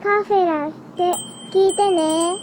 [0.00, 1.12] カフェラって
[1.50, 2.36] 聞いてね。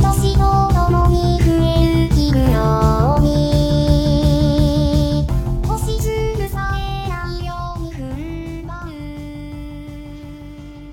[0.00, 0.40] 年と
[0.72, 5.26] ともに増える日のように
[5.66, 6.80] 星屑さえ
[7.10, 8.92] ないように踏ん張る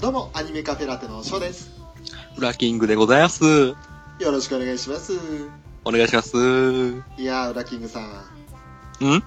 [0.01, 1.71] どうも、アニメカフェラテのショーです。
[2.35, 3.86] フラキングでございます。
[4.27, 5.13] よろしくお願いします。
[5.86, 6.35] お願いします。
[6.37, 8.04] んいやー、ウラキングさん。
[9.01, 9.21] ね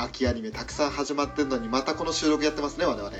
[0.00, 3.10] 秋アニメたくさん始まってんのに、またこの収録やってますね、我々。
[3.10, 3.16] だ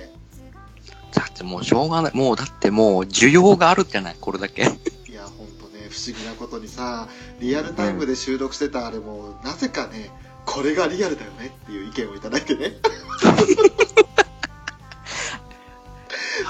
[1.29, 2.17] ってもうしょうがない。
[2.17, 4.63] もうだってもう需要があるじゃない、これだけ。
[5.11, 7.09] いや、ほんとね、不思議なことにさ、
[7.41, 10.13] リアルタイムで収録してたあれも、なぜかね、
[10.47, 12.75] これがリアルだよねっていう意見をいただいてね。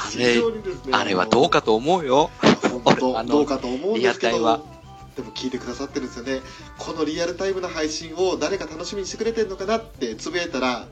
[0.15, 0.37] ね
[0.93, 2.31] あれはどうかと思うよ。
[2.81, 4.65] どうかと思うんですけど
[5.17, 6.41] でも聞いてくださってるんですよね。
[6.79, 10.87] このリアルタイムの配信を誰か楽しみにしてくれてるのかなってつぶやいたら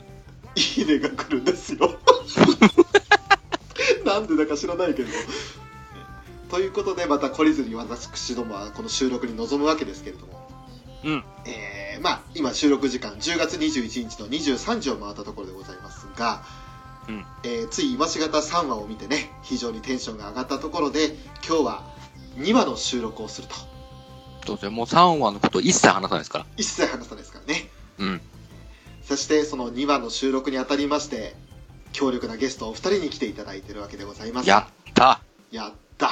[0.56, 1.94] いいねが来るんですよ。
[4.04, 5.10] なんでだか知らないけど。
[6.50, 10.48] ということでまた懲りずに私どもはこの収録に臨むわけですけれども。
[11.04, 11.24] うん。
[11.44, 16.42] えーまあ今収録時間10月21日の23時を回ったところでございますが、
[17.08, 21.84] うんえーつい今しがた3話を見てね非常にテンションが上がったところで今日は
[22.38, 23.54] 2話の収録をすると
[24.46, 24.70] そうですよ。
[24.70, 26.46] もう3話のこと一切話さないですから。
[26.56, 28.20] 一切話さないですからねうん。
[29.02, 31.34] そしてその2話の収録にあたりまして
[31.92, 35.20] 強力なゲストお二人に来ていただいているわけでございますやった。
[35.50, 36.10] やった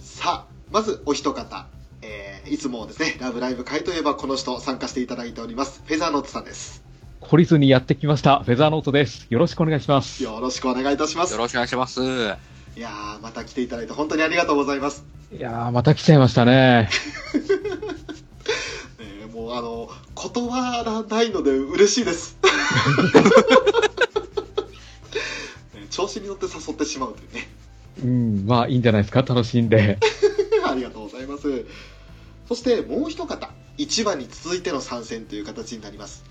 [0.00, 1.66] さあまずお一方
[2.02, 5.82] えーいつもですね、ラブライブ会といえばこの人参加していただいております。
[5.86, 6.81] フェザーノートさんです。
[7.22, 8.40] 懲りずにやってきました。
[8.40, 9.26] フェザーノートです。
[9.30, 10.22] よろしくお願いします。
[10.22, 11.38] よろしくお願いいたしますよ。
[11.38, 12.02] ろしくお願いします。
[12.02, 12.06] い
[12.80, 15.04] やー、また来ていただいて本当にありがとうございます。
[15.34, 16.90] いやー、また来ちゃいましたね。
[19.00, 22.36] えーもうあの、断らないので嬉しいです。
[25.74, 27.48] ね調子に乗って誘ってしまうというね。
[28.02, 29.22] うん、まあいいんじゃないですか。
[29.22, 29.98] 楽しんで。
[30.66, 31.64] ありがとうございます。
[32.48, 36.24] そしてもう一方、1話に続いての参戦という形になります。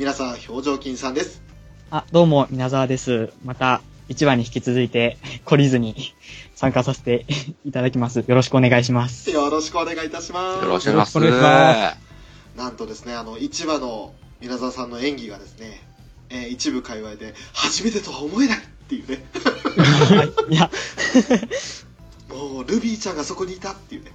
[0.00, 1.42] 皆さん、表情筋さんです。
[1.90, 3.34] あ、どうも、皆沢です。
[3.44, 6.14] また、1話に引き続いて、懲りずに
[6.54, 7.26] 参加させて
[7.66, 8.20] いただきます。
[8.20, 9.30] よろしくお願いします。
[9.30, 10.64] よろしくお願いいたします。
[10.64, 11.22] よろしくお願いします。
[11.22, 11.96] よろしくお願いし
[12.56, 15.82] なんとですね、あの、1話の皆沢さんの演技がですね、
[16.30, 19.22] えー一部界隈で、初めてとは思えないっていうね、
[19.76, 20.54] はい。
[20.54, 20.70] いや、
[22.34, 24.12] もう、ルビーちゃんがそこにいたっていうね、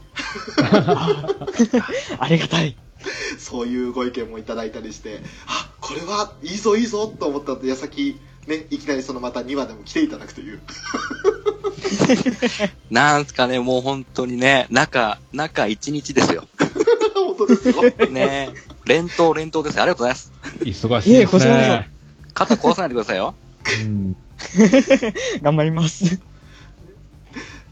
[2.18, 2.76] ありがたい。
[3.40, 10.60] そういうご意見もいただいたりして、あ、これはいいぞいいぞと思った矢先、ね、いきなりそのまた2話でも来ていただくという。
[12.90, 16.48] なんすかね、もう本当にね、中、中1日ですよ。
[17.14, 17.82] 本当ですよ。
[18.10, 18.50] ね
[18.86, 19.84] 連投連投ですよ。
[19.84, 20.32] ありがとうございます。
[20.62, 21.90] 忙しいですいえこちらね。
[22.34, 23.34] 肩壊さないでくださいよ。
[23.84, 24.16] うん、
[25.42, 26.20] 頑張ります。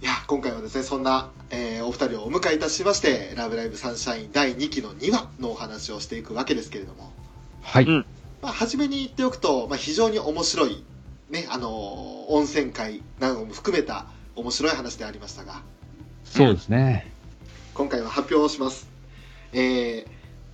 [0.03, 7.13] いや、今回はですね、そんな、えーお二人をお迎えいたしまして、ラブライブサンシャイン第2期の2話のお話をしていくわけですけれども、
[7.61, 7.85] はい。
[7.85, 8.05] うん
[8.41, 10.83] まあ、初めに言っておくと、まあ、非常に面白い、
[11.29, 14.05] ね、あのー温泉会なども含めた
[14.35, 15.61] 面白い話でありましたが、
[16.25, 17.09] そうですね。
[17.73, 18.89] 今回は発表をします。
[19.53, 20.05] えー、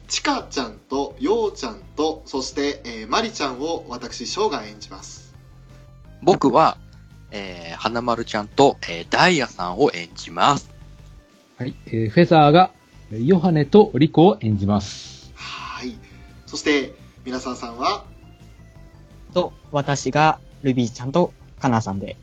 [0.08, 5.34] ちかちゃんとようちゃんと、そして、えー、まりちゃんを私、ショーが演じます。
[6.22, 6.78] 僕は、
[7.31, 10.69] えー、花丸ちゃんと、えー、ダイヤさんを演じます。
[11.57, 11.75] はい。
[11.88, 12.72] えーフェザーが、
[13.12, 15.31] えーヨハネとリコを演じます。
[15.35, 15.95] はい。
[16.45, 16.94] そして、
[17.25, 18.06] 皆さんさんは、
[19.34, 22.18] と、私が、ルビーちゃんと、カナさんで。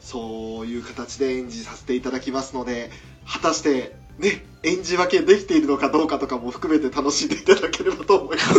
[0.00, 2.90] そういう形で演じさせていただきますので、
[3.26, 8.54] 果たして、ね、演じ分けできているのかどうかとかも含めて楽しんでいただければと思います。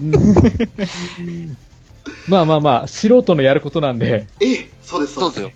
[2.28, 5.52] まあまあまあ、素人のやることなんで、ええ、そうです、そうですよ。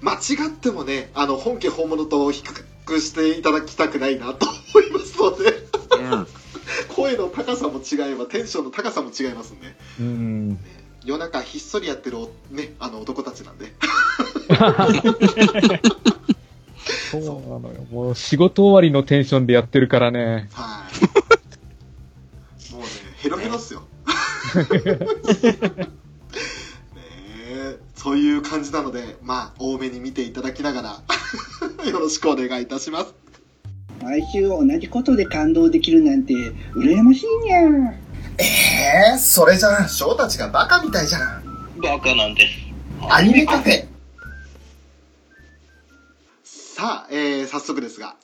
[0.00, 0.16] 間違
[0.48, 2.42] ってもね、あの、本家本物と比
[2.86, 4.56] 較していただきたくないなと思
[4.86, 5.52] いますので、
[6.12, 6.26] うん。
[6.96, 10.58] 声の高さも違えば、テンションの高さも違いますんで、うん。
[11.04, 13.74] 夜中ひっそりやってるお、ね、あの男たちなんで、
[17.10, 17.84] そうなのよ。
[17.90, 20.48] もう仕事終わりのテンションでやってるからね。
[20.52, 20.86] は
[22.70, 22.72] い。
[22.72, 22.88] もうね、
[23.18, 23.82] ヘロヘロっすよ。
[28.06, 31.02] ねえそういう感じなので、まあ、多めに見ていただきながら、
[31.90, 33.14] よろしくお願いいたします。
[34.02, 36.34] 毎週同じことで感動できるなんて
[36.76, 37.60] 羨ましいにゃ
[38.38, 41.80] えー、それじゃあ、翔たちがバカみたいじゃん。
[41.82, 42.54] バカなんです。
[43.08, 43.86] アニメカフェ
[46.44, 48.16] さあ、えー、早速ですが、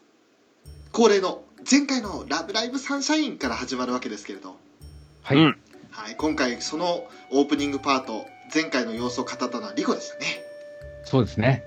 [0.93, 4.57] 恒例の前回の「ラブライブサンシャイン」から始まるわけですけれど、
[5.23, 5.39] はい。
[5.39, 5.57] うん
[5.91, 10.27] はい、今回そのオープニングパート前回の様子を語ったのはリコでしたね。
[11.05, 11.65] そうですね。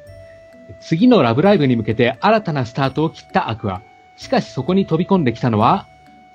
[0.81, 3.81] 次のラブライブに向けて新たなスタートを切ったアクア。
[4.17, 5.87] しかしそこに飛び込んできたのは、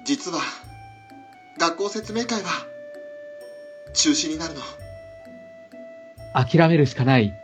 [0.04, 0.40] 実は
[1.58, 2.48] 学校説明会は
[3.92, 4.60] 中止になるの。
[6.32, 7.34] 諦めるしかない。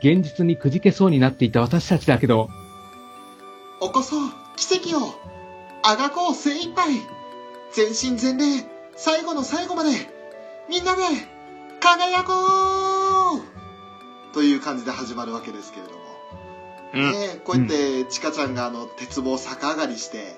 [0.00, 2.48] 現実にくじけそうになっていた私たちだけど、
[3.80, 4.30] 起こそう。
[4.56, 5.14] 奇跡を。
[5.82, 6.92] あがこう精一杯。
[7.72, 8.64] 全身全霊。
[8.96, 9.90] 最後の最後まで。
[10.68, 11.02] みんなで
[11.84, 12.32] 輝こ
[13.36, 15.98] うという感じで始まるわけですけれども、
[16.94, 17.12] うん。
[17.12, 20.34] ねえこうやってちかちゃんがあの鉄棒逆上がりして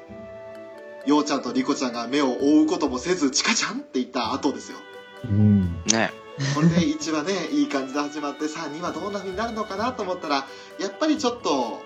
[1.07, 4.79] ようちゃんとりこちゃんが目を覆うこともせずちかちゃんって言った後ですよ
[5.25, 5.83] うん。
[5.87, 6.11] ね
[6.57, 10.47] これで1話ねいい感じで始まってさあ2話どんな風になるのかなと思ったら
[10.81, 11.81] やっぱりちょっと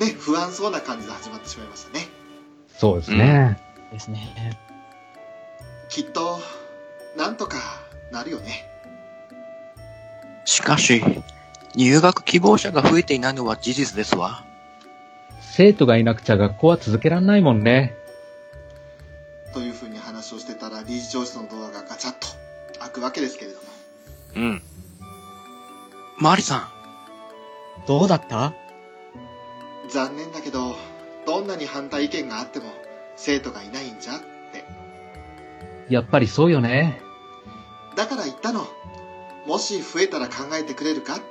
[0.00, 2.08] ね不安そうな感じで始まってしまいましたね
[2.76, 3.60] そうですね。
[3.92, 4.58] ですね。
[5.88, 6.40] きっと
[7.16, 7.58] なんとか
[8.12, 8.68] なるよね
[10.48, 11.04] しかし、
[11.74, 14.46] 入学希望者が増えていないのは事実ですわ。
[15.42, 17.94] 生徒がいなくちゃ学校は続けらんないもんね。
[19.52, 22.28] という風に話をしてたら理事長室のドアがガチャッと
[22.80, 23.62] 開くわけですけれども
[24.36, 24.62] うん。
[26.18, 26.70] マリさ
[27.86, 28.54] どうだった？
[29.90, 30.76] 残念だけど
[31.26, 32.66] どんなに反対意見があっても
[33.16, 34.64] 生徒がいないんじゃって
[35.90, 37.02] やっぱりそうよね。
[37.96, 38.66] だから言ったの
[39.48, 41.24] もし増えたら考えてくれるかって。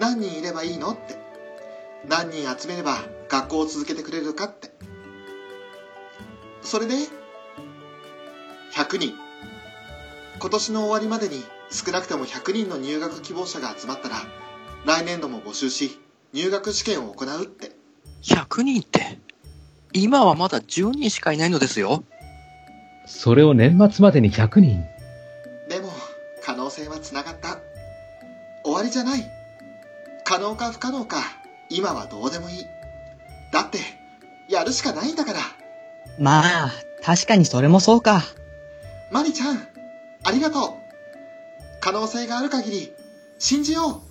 [0.00, 1.16] 何人いればいいのって。
[2.08, 4.74] 何人集めれば学校を続けてくれるかって。
[6.60, 6.94] それで
[8.72, 9.14] 100人。
[10.40, 14.16] 今年の終わりまでに少なくても100人の入学希望者が集まったら
[14.84, 16.00] 来年度も募集し
[16.32, 17.68] 入学試験を行うって。
[17.68, 17.70] ん、
[18.24, 19.20] 100人って、
[19.92, 22.02] 今はまだ10人しかいないのですよ。
[23.06, 24.93] それを年末までに100人。
[27.04, 27.58] つながった。
[28.64, 29.30] 終わりじゃない。
[30.24, 31.18] 可能か不可能か。
[31.68, 32.66] 今はどうでもいい。
[33.52, 33.78] だって
[34.48, 35.38] やるしかないんだから。
[36.18, 36.72] まあ、
[37.02, 38.22] 確かにそれもそうか。
[39.12, 39.68] マリちゃん
[40.24, 40.72] ありがとう。
[41.80, 42.92] 可能性がある限り
[43.38, 44.02] 信じよ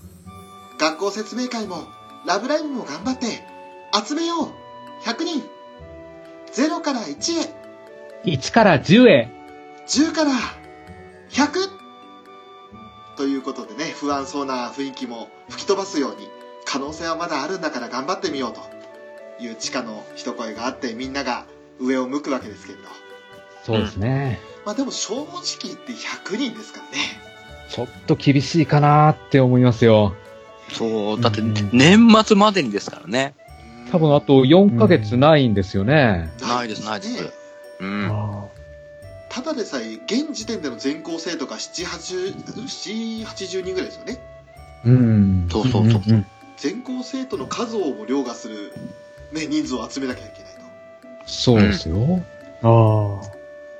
[0.77, 0.79] う。
[0.79, 1.83] 学校説明会も
[2.25, 3.43] ラブライブも頑張って
[4.05, 4.49] 集めよう。
[5.03, 5.43] 100人。
[6.53, 7.53] 0から1へ。
[8.25, 9.31] 1から10へ
[9.87, 10.31] ？10から
[11.31, 11.82] 100
[13.17, 16.27] ということでね不安そうな雰囲気も吹き飛ばすように
[16.65, 21.45] 可能性はまだあるんだから頑張ってみようという地下の一声があってみんなが
[21.79, 22.85] 上を向くわけですけれど
[23.63, 24.39] そうですね。
[24.65, 25.25] まあでも正直
[25.63, 26.97] 言って100人ですからね
[27.69, 30.13] ちょっと厳しいかなって思いますよ。
[30.69, 33.35] そう、だってうん年末までにですからね。
[33.91, 36.31] 多分あと4ヶ月ないんですよね。
[36.41, 37.33] ないですないです
[37.79, 38.49] うん。
[39.35, 44.19] あただでさえ現時点での全校生徒が780人ぐらいですよね
[44.85, 45.47] うん。
[45.51, 46.01] そうそうそう。
[46.13, 46.25] んん
[46.57, 48.73] 全校生徒の数をも凌駕する、
[49.31, 50.59] ね、人数を集めなきゃいけないと
[51.25, 52.21] そうですよ。
[52.61, 53.21] あ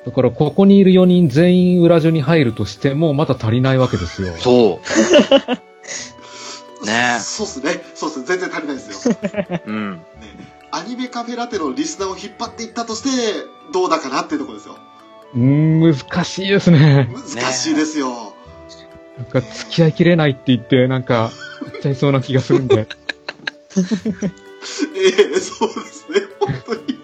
[0.06, 4.36] だからここにいる4人全員裏所に入るとしてもまだ足りないわけですよ。
[4.38, 4.88] そう。
[6.86, 9.16] ねそうっすねそうっす全然足りないですよ
[9.66, 10.02] うん。
[10.72, 13.10] アニメカフェラテのリスナーを引っ張っていったとして
[13.72, 14.76] どうだかなっていうところですよ
[15.36, 17.10] 難しいですね。
[17.14, 18.36] 難しいですよ、
[19.18, 21.32] なんか付き合いきれないって言って、なんか、
[21.72, 22.88] 言っちゃいそうな気がするんで。
[24.96, 27.00] ええそうですね本当に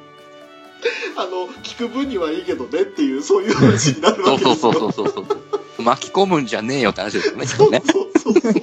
[1.17, 5.35] あの聞く分にはいいけどねっていうそういう話になるそうわけですよそうそうそうそうそ
[5.79, 5.83] う。
[5.83, 7.47] 巻き込むんじゃねえよって話ですよね。
[7.47, 8.53] そうそうそう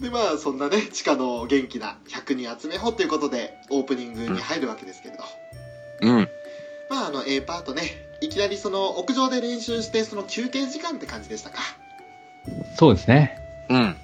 [0.00, 5.24] でまあそんなね地下の元気な100人集めようということでオープニングに入るわけですけれど、
[6.00, 6.28] うん。
[6.88, 7.82] まああの A パートね
[8.20, 11.58] いきなりその屋上で練習してその休憩時間って感じでしたか？
[12.76, 13.38] そうですね。
[13.68, 13.96] うん。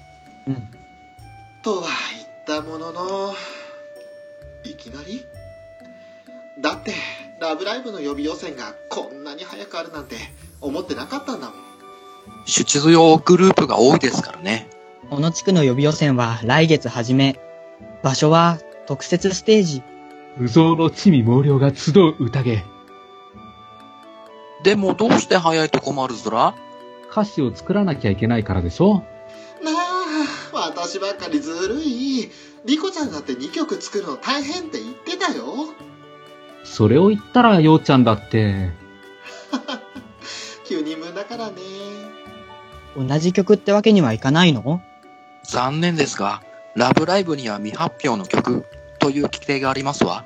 [1.61, 1.87] とは
[2.47, 3.33] 言ったものの
[4.63, 5.25] いきなり？
[6.61, 6.93] だって
[7.39, 10.15] 「ラブライブ!」の予備予選がこんなに早くあるなんて
[10.59, 11.55] 思ってなかったんだもん
[12.45, 14.69] 出場グループが多いですからね。
[15.09, 17.39] この地区の予備予選は来月初め。
[18.03, 19.83] 場所は特設ステージ。
[20.39, 22.63] 無造の地味猛量が集う宴。
[24.63, 26.55] でもどうして早いと困るずら
[27.11, 29.03] 歌詞を作らなきゃいけないからでしょ？
[29.61, 32.31] なあ私ばっかりずるい。
[32.65, 35.45] リコちゃんだって2曲作るの大変って言ってたよ。
[36.63, 38.69] それを言ったら、ようちゃんだって、
[40.65, 41.57] 9人分だからね。
[42.97, 44.81] 同じ曲ってわけにはいかないの？
[45.43, 46.43] 残念ですが、
[46.75, 48.65] ラブライブには未発表の曲、
[48.99, 50.25] という規定がありますわ。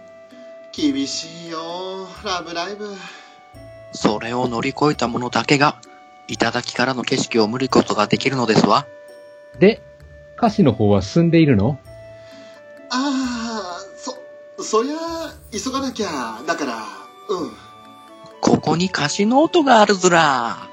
[0.71, 2.95] 厳しいよ、ラブライブ。
[3.91, 5.77] それを乗り越えた者だけが、
[6.27, 8.87] 頂からの景色を見ることができるのですわ。
[9.59, 9.81] で、
[10.35, 11.79] 歌詞の方は進んでいるの？
[12.89, 14.17] ああ、そ、
[14.63, 14.95] そりゃ、
[15.51, 16.41] 急がなきゃ。
[16.47, 16.77] だから、
[17.29, 17.51] うん。
[18.41, 20.19] ここに歌詞ノートがあるずら。
[20.19, 20.67] わ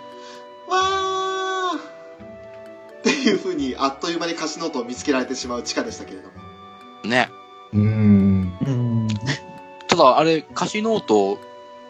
[1.74, 6.34] ーっていう風に、あっという間に歌詞ノートを見つけられてしまう千歌でしたけれども。
[7.04, 7.30] ね。
[7.72, 8.56] うーん。
[8.66, 9.08] うん。
[9.88, 11.38] ただ、あれ、歌詞ノート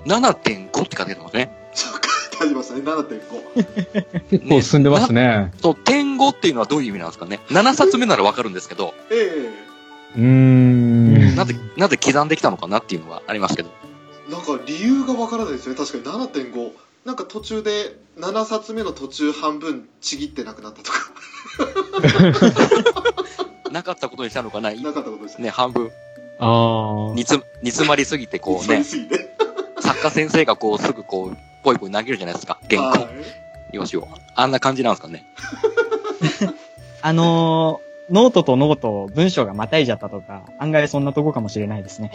[0.07, 1.71] 7.5って書いてますね。
[1.73, 2.03] そう書い
[2.39, 4.31] てありましたね、7.5。
[4.31, 5.53] 結構進んでますね。
[5.63, 7.41] そう、点5っていうのはどういう意味なんですかね。
[7.49, 9.51] 7冊目ならわかるんですけど、え
[10.17, 11.37] うーん。
[11.37, 13.71] なぜ、なぜ刻んできたのかなっていうのはありますけど。
[14.29, 16.73] えなんか理由がわからないですね、確かに7.5。
[17.05, 20.99] なんか途中で7冊目の途中半分ちぎってなくなったとか、
[23.71, 24.73] なかったことにしたのかな？
[24.75, 25.91] なかったことでしたね、半分。
[26.39, 27.15] ああ。
[27.15, 29.31] 煮つ、煮詰まりすぎてこうね、すぎて。
[29.81, 32.59] 作家先生がこうすぐこう、ぽいぽい投げるじゃないですか。
[32.69, 32.89] 原稿。
[33.01, 33.09] は
[33.73, 34.09] いよしを。
[34.35, 35.25] あんな感じなんですかね？
[37.03, 42.11] あのーノートとノート、文章がまたいじゃったとか、案外そんなとこかもしれないですね。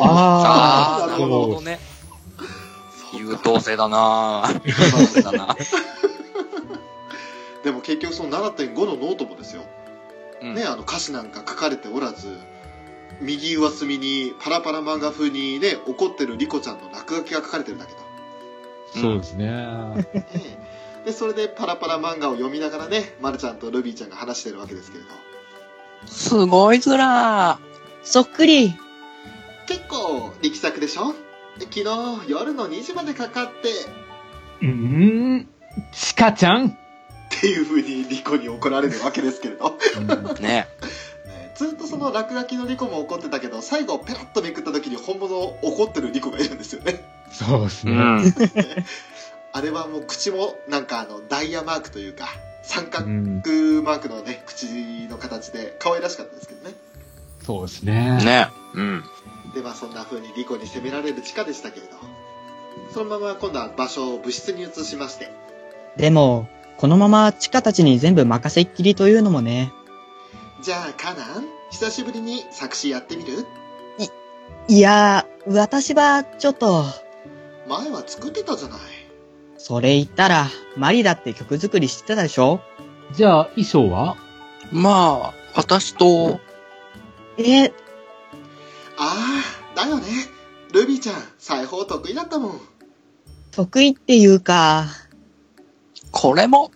[0.00, 1.80] ああ、なるなるほどね。
[3.18, 4.60] 優等生だなぁ。
[4.64, 5.56] 優等生だな
[7.64, 9.62] でも結局その7.5のノートもですよ、
[10.42, 10.54] うん。
[10.54, 12.36] ねあの歌詞なんか書かれておらず
[13.20, 17.98] 右上隅にパラパラ漫画風にね怒ってるリコちゃんの落書きが書かれてるだけと、
[19.00, 19.46] そうですね。
[19.46, 20.08] ね。
[21.04, 25.10] でそれでパラパラ漫画を読みながらねまるちゃんとルビーちゃんが話してるわけですけれど。
[26.06, 27.58] すごいずら。
[28.02, 28.74] そっくり。
[29.66, 31.14] 結構力作でしょ？
[31.58, 31.84] 昨日
[32.28, 33.68] 夜の2時までかかって。
[34.62, 35.48] うーん。
[35.92, 36.78] チカちゃん？
[37.36, 40.40] っていう風にリコに怒られるわけですけれどー。
[40.40, 40.68] ね。
[41.26, 47.92] ねずっとその落書きのリコも怒ってたけど最後ペラッとめくった時に本物怒ってるリコがいるんですよねそうですね。
[47.92, 48.34] うん。
[49.52, 52.26] あれはもう口もなんかあのダイヤマークというか
[52.62, 53.42] 三角うん。
[53.84, 54.66] マークのね口
[55.08, 56.74] の形で可愛らしかったですけどね
[57.42, 58.18] そうですね。
[58.24, 58.48] ね。
[58.74, 59.04] うん。
[59.54, 61.96] でまあそんな風にリコに責められる地下でしたけれど
[62.92, 65.30] そのまま今度は場所を部室に移しまして
[65.96, 66.48] でも、
[66.80, 69.70] このままチカたちに全部任せっきりというのもね。
[70.62, 73.44] じゃあカナン久しぶりに作詞やってみる？
[74.66, 76.84] いやー、私はちょっと、
[77.68, 78.78] 前は作ってたじゃない。
[79.58, 82.62] それ言ったら、マリだって曲作りしてたでしょ？
[83.12, 84.16] じゃあ、衣装は？
[84.72, 86.40] まあ、私と、
[87.36, 87.72] え、あ
[88.96, 90.06] あだよね。
[90.72, 92.60] ルビーちゃん裁縫得意だったもん。
[93.50, 94.86] 得意っていうか、
[96.12, 96.70] これも、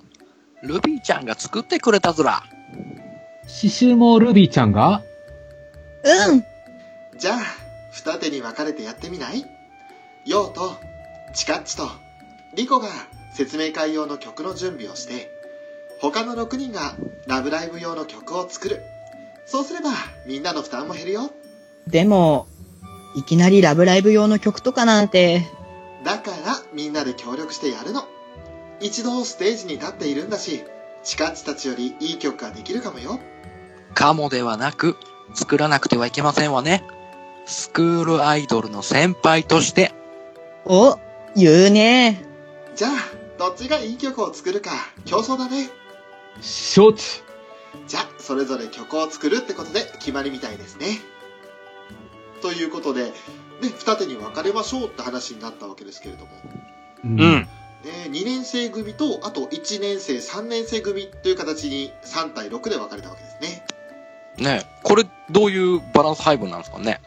[0.63, 2.43] ルビーちゃんが作ってくれたずら。
[3.43, 5.03] 刺繍もルビーちゃんが？
[6.05, 6.45] うん。
[7.19, 7.39] じゃあ
[7.93, 9.45] 二手に分かれてやってみない？
[10.25, 10.75] ヨウと
[11.35, 11.89] チカッチと
[12.55, 12.89] リコが
[13.35, 15.31] 説明会用の曲の準備をして
[16.01, 16.95] 他の6人が
[17.27, 18.83] ラブライブ用の曲を作る。
[19.47, 19.91] そうすれば
[20.27, 21.31] みんなの負担も減るよ。
[21.87, 22.47] でも、
[23.15, 25.43] いきなりラブライブ用の曲とかなんて、
[26.03, 26.37] だから
[26.73, 28.09] みんなで協力してやるの
[28.85, 30.63] 一度ステージに立っているんだし
[31.03, 33.19] チカッチたちよりいい曲ができるかもよ。
[33.95, 34.97] かもではなく、
[35.35, 36.83] 作らなくてはいけませんわね。
[37.47, 39.93] スクールアイドルの先輩として、
[40.65, 40.99] お、
[41.37, 42.25] 言うね。
[42.75, 42.91] じゃあ
[43.39, 44.71] どっちがいい曲を作るか
[45.05, 45.69] 競争だね。
[46.41, 47.23] 承知。
[47.87, 50.87] じゃあそれぞれ曲を作るってことで決まりみたいですね。
[52.41, 53.13] ということで、ね、
[53.79, 56.31] 二手に分かれましょうって話になったわけですけれども、
[57.05, 57.47] うう
[57.85, 58.11] ん。。
[58.13, 63.65] ね、2年生組とあと1年生3年生組という形に3対6で分かれたわけですね
[64.39, 67.01] ねこれ、どういうバランス配分なんですかね？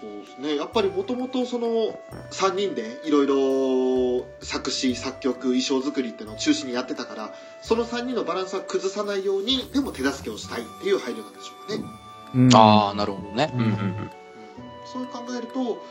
[0.00, 1.98] そうですねやっぱりもともとその
[2.30, 11.84] 3人でいろいろ作詞作曲衣装作りっていうのを中心にやってたからその3人のバランスは崩さないようにでも手助けをしたいっていう配慮なんでしょうかね
[12.34, 13.50] うんああ、なるほどね。
[13.54, 14.10] うんうんうんうん
[14.86, 15.82] そう考えると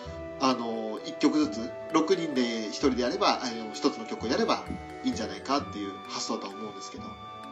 [0.49, 4.63] あの1曲ずつ6人で1人でやればあの1つの曲をやれば
[5.03, 7.03] いいんじゃないかっていう発想だと思うんですけど、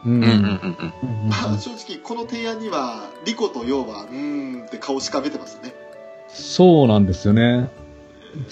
[0.04, 0.30] うんうん。
[0.30, 5.74] うん正直この提案にはリコとヨウはうーんって顔しかめてますね
[6.28, 7.70] そうなんですよね。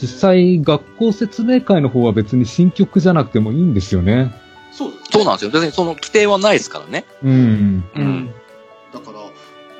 [0.00, 4.32] 実際、学校説明会の方は別に新曲じゃなくてもいいんですよね。
[4.70, 5.50] そうそうなんですよ。
[5.50, 7.04] 別にその規定はないですからね。
[7.22, 7.84] うん。
[7.94, 8.34] うん。
[8.92, 9.18] だから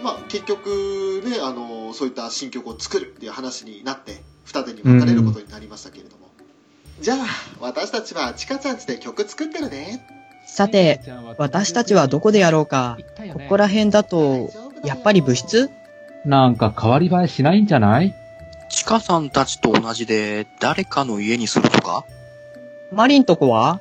[0.02, 4.23] まあ結局ねあのそういった新曲を作るっていう話になって
[4.53, 6.29] 二手に分かれることになりましたけれども、
[7.01, 7.19] じゃあ
[7.61, 10.07] 私たちはチカちゃんちで曲作ってるね。
[10.47, 11.01] さて、
[11.39, 12.99] 私たちはどこでやろうか。
[13.33, 14.51] ここら辺だと、
[14.85, 15.71] やっぱり部室？
[16.27, 18.15] なんか変わり映えしないんじゃない？
[18.69, 22.05] チカさんたちと同じで誰かの家にするとか？
[22.93, 23.81] マリンとこは？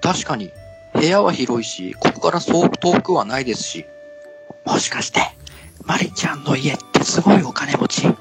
[0.00, 0.52] 確かに、
[0.94, 3.86] 部屋は広いし、ここからそう遠くはないですし。
[4.64, 5.20] もしかして、
[5.84, 8.06] マリちゃんの家ってすごいお金持ち？
[8.06, 8.14] うん、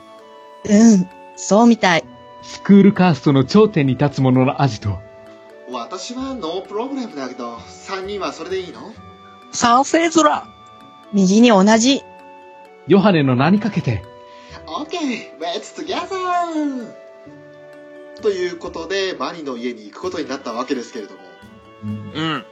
[1.36, 2.04] そうみたい。
[2.44, 5.00] スクールカーストの頂点に立つ者のアジト。
[5.72, 8.94] 私はノープログラムだけど、3人はそれでいいの？
[9.52, 10.48] 賛成ずら
[11.14, 12.02] 右に同じ。
[12.88, 14.04] ヨハネの名にかけて。
[14.66, 15.38] ?OK!
[15.40, 16.94] Let's together!
[18.22, 21.20] ということで、マリの家に行くことになったわけですけれども。
[21.84, 22.46] うん。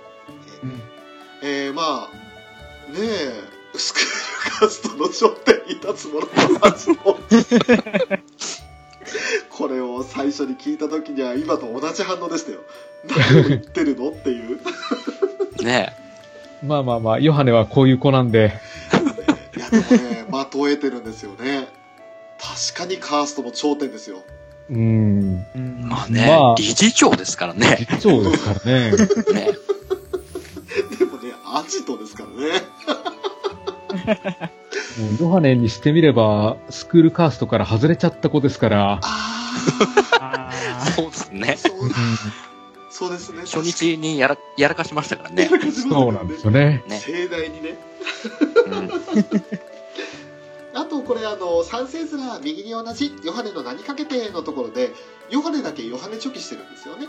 [1.41, 6.25] えー、まあ、ねえ、スクールカーストの頂点に立つ者
[6.59, 7.19] のアジト。
[9.49, 12.59] これを最初に聞いた時には今と同じ反応でしたよ。
[13.33, 14.59] 何を言ってるのっていう。
[15.63, 15.93] ね
[16.63, 18.53] まあまあまあ、ヨハネはこういう子なんで。
[19.55, 21.67] いやでもね、的を得てるんですよね。
[22.39, 24.23] 確かにカーストの頂点ですよ。
[24.69, 25.45] うーん。
[25.55, 25.59] え。
[25.83, 27.77] まあね、まあ理事長ですからね。
[27.79, 28.91] 実長ですからね。
[28.91, 28.97] ね
[30.97, 32.29] でもね、アジトですから
[34.15, 34.49] ね。
[35.19, 38.99] ヨハネにしてみれば、スクールカーストから外れちゃった子ですから。
[39.01, 39.39] あ
[40.19, 40.51] あ
[40.95, 42.89] そうですねあ、。
[42.89, 43.41] そうですね。
[43.41, 45.49] 初日にやら、やらかしましたからね。
[45.71, 46.83] そうなんですよね。
[46.87, 47.77] ね盛大にね。
[48.67, 48.89] うん。
[50.79, 54.91] あとこれあの、三星面右に同じ、ヨハネの名にかけてのところで、
[55.29, 57.07] ヨハネだけヨハネチョキしてるんですよね。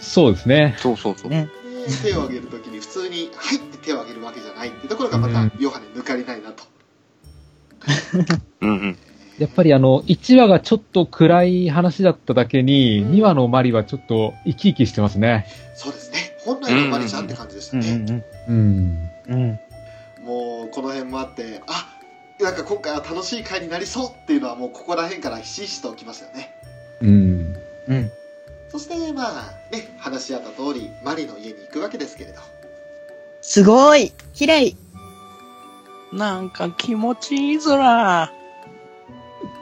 [0.00, 0.76] そうですね。
[0.78, 1.30] そうそうそう。
[1.30, 1.48] ね
[1.86, 6.64] で手を挙げるときに普通に、はいって手を挙げるわけじゃないってところがまたうん、ヨハネ抜かりないなと。
[8.60, 8.98] うんうん。
[9.38, 15.46] やっぱりあの、1話がちょっと暗い話だっただけに、2話のマリはちょっと生き生きしてますね。
[15.74, 16.36] そうですね。
[16.44, 18.24] 本来のマリちゃんって感じでしたうんね。
[18.48, 18.56] うん
[19.28, 19.34] うん。
[19.34, 19.40] うん。
[19.40, 19.58] うん。
[20.26, 21.96] もうこの辺もあって、あ
[22.38, 26.54] なんか今回は楽しい回になりそうっていうのはもうここら辺からひしひしときましたよね。
[27.00, 27.56] うん。
[27.88, 28.10] うん。
[28.68, 32.40] そしてまあね、話し合った通り、マリの家に行くわけですけれど。
[33.42, 34.76] すごい綺麗
[36.12, 38.32] なんか気持ちいいずら。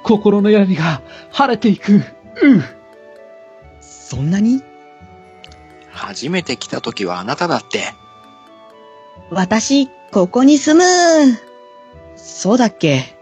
[0.03, 1.97] 心の闇が晴れていく。
[1.97, 2.03] う
[3.81, 4.63] そんなに？
[5.91, 7.93] 初めて来た時はあなただって。
[9.31, 11.39] 私、ここに住む
[12.17, 13.15] そうだっけ？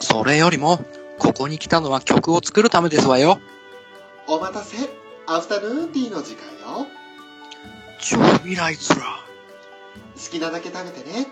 [0.00, 0.84] それよりも、
[1.18, 3.38] ここに来たのは曲を作るためですわよ。
[4.28, 4.76] お待たせ、
[5.26, 6.44] アフタヌーンティーの時間
[6.78, 6.86] よ。
[8.00, 9.00] 超未来ずら。
[10.16, 11.26] 好きなだけ食べてね。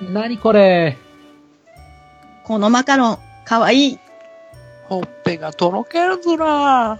[0.00, 0.96] 何これ？
[2.44, 3.98] このマカロン、かわいい。
[4.84, 6.98] ほっぺがとろけるずら。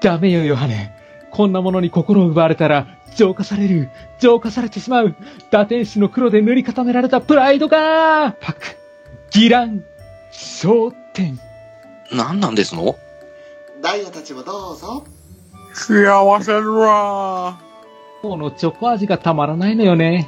[0.00, 0.92] ダメよ、ヨハネ。
[1.30, 3.90] こんなものに心を奪われたら、浄化される。
[4.18, 5.14] 浄化されてしまう。
[5.50, 8.60] 打天使の黒で塗り固められたプライドがパク、
[9.30, 9.84] ギラン、
[10.32, 11.38] 焦点。
[12.10, 12.96] 何なんですの？
[13.82, 15.04] ダイヤたちもどうぞ。
[15.72, 17.60] 幸せずら。
[18.22, 20.26] このチョコ味がたまらないのよね。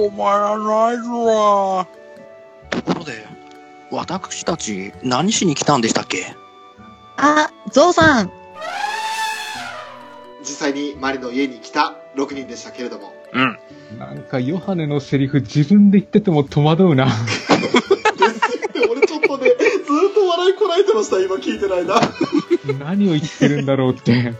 [0.00, 1.86] 止まらないずら。
[2.70, 3.26] ところで、
[3.90, 6.34] 私たち何しに来たんでしたっけ？
[7.18, 8.30] あ、ゾウさん。
[10.40, 13.12] 実際にマリの家に来た6人でしたけれども。
[13.34, 13.58] うん。
[13.98, 17.06] なんかヨハネのセリフ自分で言ってても戸惑うな。
[17.06, 17.10] で
[18.88, 22.00] 俺ちょっとね、ずーっと笑いこらえてました、今聞いてないな。
[22.82, 24.32] 何を言ってるんだろうって。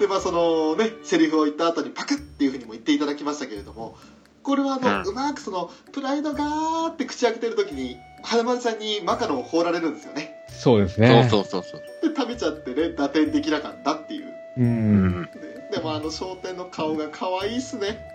[0.00, 3.96] で、まあそのね、セリフを言った後にパクッっていうふうにも言っていただきましたけれども、
[4.42, 10.34] これはあの、ううんまくその、プライドがーって口開けてる時に、花丸さんにマカロンを放られるんですよね。
[10.48, 11.28] そうですね。
[11.30, 12.10] そうそうそうそう。
[12.10, 14.26] で、食べちゃってね、打点できなかったっていう。
[14.26, 14.60] う。
[14.60, 15.22] うんん。
[15.22, 15.28] ね
[15.72, 18.06] でもあの商店の顔が可愛いっすね。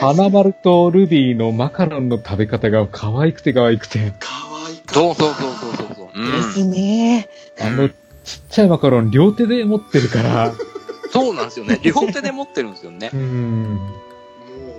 [0.00, 4.12] 花丸とルビーのマカロンの食べ方が可愛くて可愛くて。
[4.18, 4.30] 可
[4.66, 4.94] 愛かった。
[4.94, 6.22] そうそうそうそうそうそう。
[6.22, 6.70] うですん。
[6.70, 7.28] ね。
[7.60, 7.90] あの、
[8.30, 10.52] ちっちゃいマカロン両手で持ってるから。
[11.10, 11.80] そうなんですよね。
[11.82, 13.16] 両手で持ってるんですよねう。
[13.16, 13.74] ん。
[13.74, 13.90] も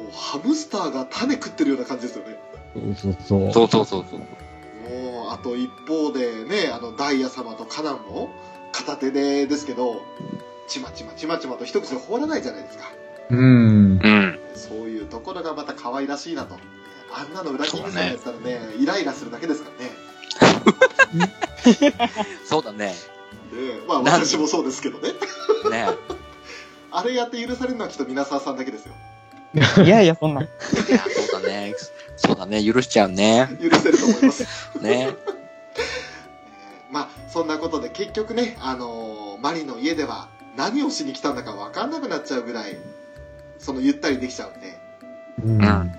[0.09, 2.39] う、ハムスターが種食ってるような感じですよね。
[2.73, 3.51] そうそうそう。
[3.53, 4.19] そうそうそうそう。
[4.19, 8.29] もう、あと一方でね、あの、ダイヤ様とカナンも、
[8.71, 10.01] 片手でですけど、
[10.69, 12.85] ちまちまちまちまと一口で放らないじゃないですか。
[13.29, 13.99] うん。
[14.01, 14.39] うん。
[14.55, 16.55] そういうところがまた可愛らしいなと。
[17.13, 21.31] あんなの裏キングさんやったらね、イライラするだけですからね。
[22.45, 22.93] そうだね。
[23.51, 25.09] でまあ私もそうですけどね。
[25.69, 25.87] ね
[26.91, 28.93] あれやって許されるのはきっと皆沢さんだけですよ。
[29.83, 30.41] いやいや、そんな。
[30.41, 30.47] い
[30.89, 31.75] や、そうだね。
[32.15, 32.63] そうだね。
[32.63, 33.49] 許しちゃうね。
[33.61, 34.43] 許せると思います。
[34.81, 35.07] ね。
[35.07, 35.41] えー
[36.91, 42.77] まあそんなことで結局ね、あのーマリの家では何をしに来たんだか分かんなくなっちゃうぐらい
[43.57, 44.77] そのゆったりできちゃうんで
[45.43, 45.91] うんん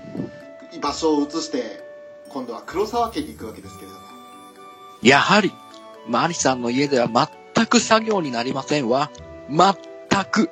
[0.81, 1.83] 場所を移して、
[2.29, 4.03] 今度は黒沢家に行くわけですけれども。
[5.03, 5.53] やはり、
[6.07, 7.09] マリさんの家では
[7.63, 9.11] 全く作業になりませんわ。
[9.49, 9.75] 全
[10.25, 10.51] く。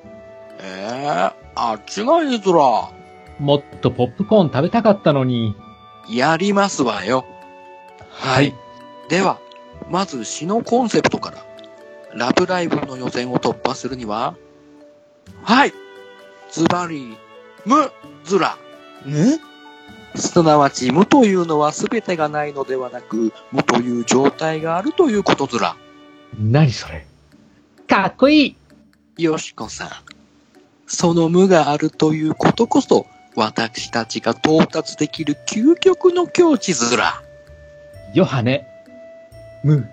[0.61, 2.90] ええあっちがいいずら。
[3.40, 5.57] もっとポップコーン食べたかったのに。
[6.09, 7.25] やりますわよ。
[8.11, 8.55] はい。
[9.09, 9.40] では、
[9.88, 11.44] まず詩のコンセプトから、
[12.14, 14.37] ラブライブの予選を突破するには、
[15.42, 15.73] はい
[16.53, 17.16] ズバリ、
[17.64, 17.90] 無
[18.25, 18.57] ずら。
[19.05, 19.40] む
[20.14, 25.77] すなわち、無というのは全てがないのではなく、無という状態があるということずら。
[26.38, 27.07] 何それ？
[27.87, 28.57] かっこい
[29.16, 29.90] いよしこさん。
[30.87, 37.23] その無があるということこそ、私たちが到達できる究極の境地ずら。
[38.14, 38.66] ヨハネ。
[39.62, 39.88] 無。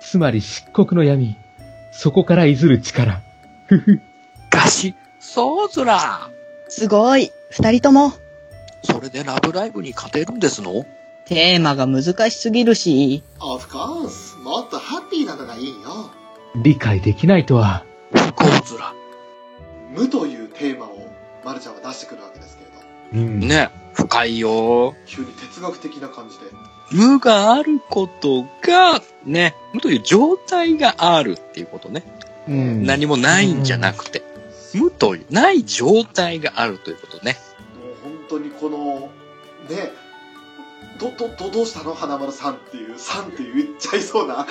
[0.00, 1.36] つまり漆黒の闇。
[1.92, 3.20] そこからいずる力。
[3.66, 4.00] ふふ。
[4.50, 6.30] がし、そうずら。
[6.68, 7.30] すごい。
[7.50, 8.12] 二人とも。
[8.82, 10.86] それでラブライブに勝てるんですの？
[11.26, 13.22] テーマが難しすぎるし。
[13.40, 14.38] Of course!
[14.42, 14.78] もっと
[15.10, 16.10] ピーなのがいいよ。
[16.62, 17.84] 理解できないとは。
[18.12, 18.94] 不幸ずら。
[19.94, 21.08] 無というテーマを、
[21.44, 23.40] まるちゃんは出してくるわけですけれど、うん。
[23.40, 24.94] ね、深いよ。
[25.06, 26.44] 急に哲学的な感じで、
[26.92, 32.02] 無があることが、ね、無という状態があるっていうことね。
[32.48, 34.22] うん何もないんじゃなくて、
[34.74, 37.36] 無という、ない状態があるということね。
[37.80, 39.10] もう本当にこの、
[39.68, 39.92] ね、
[41.00, 44.46] ど、ど、ど、どうしたの花丸さんっていう、さんって言っちゃいそうな、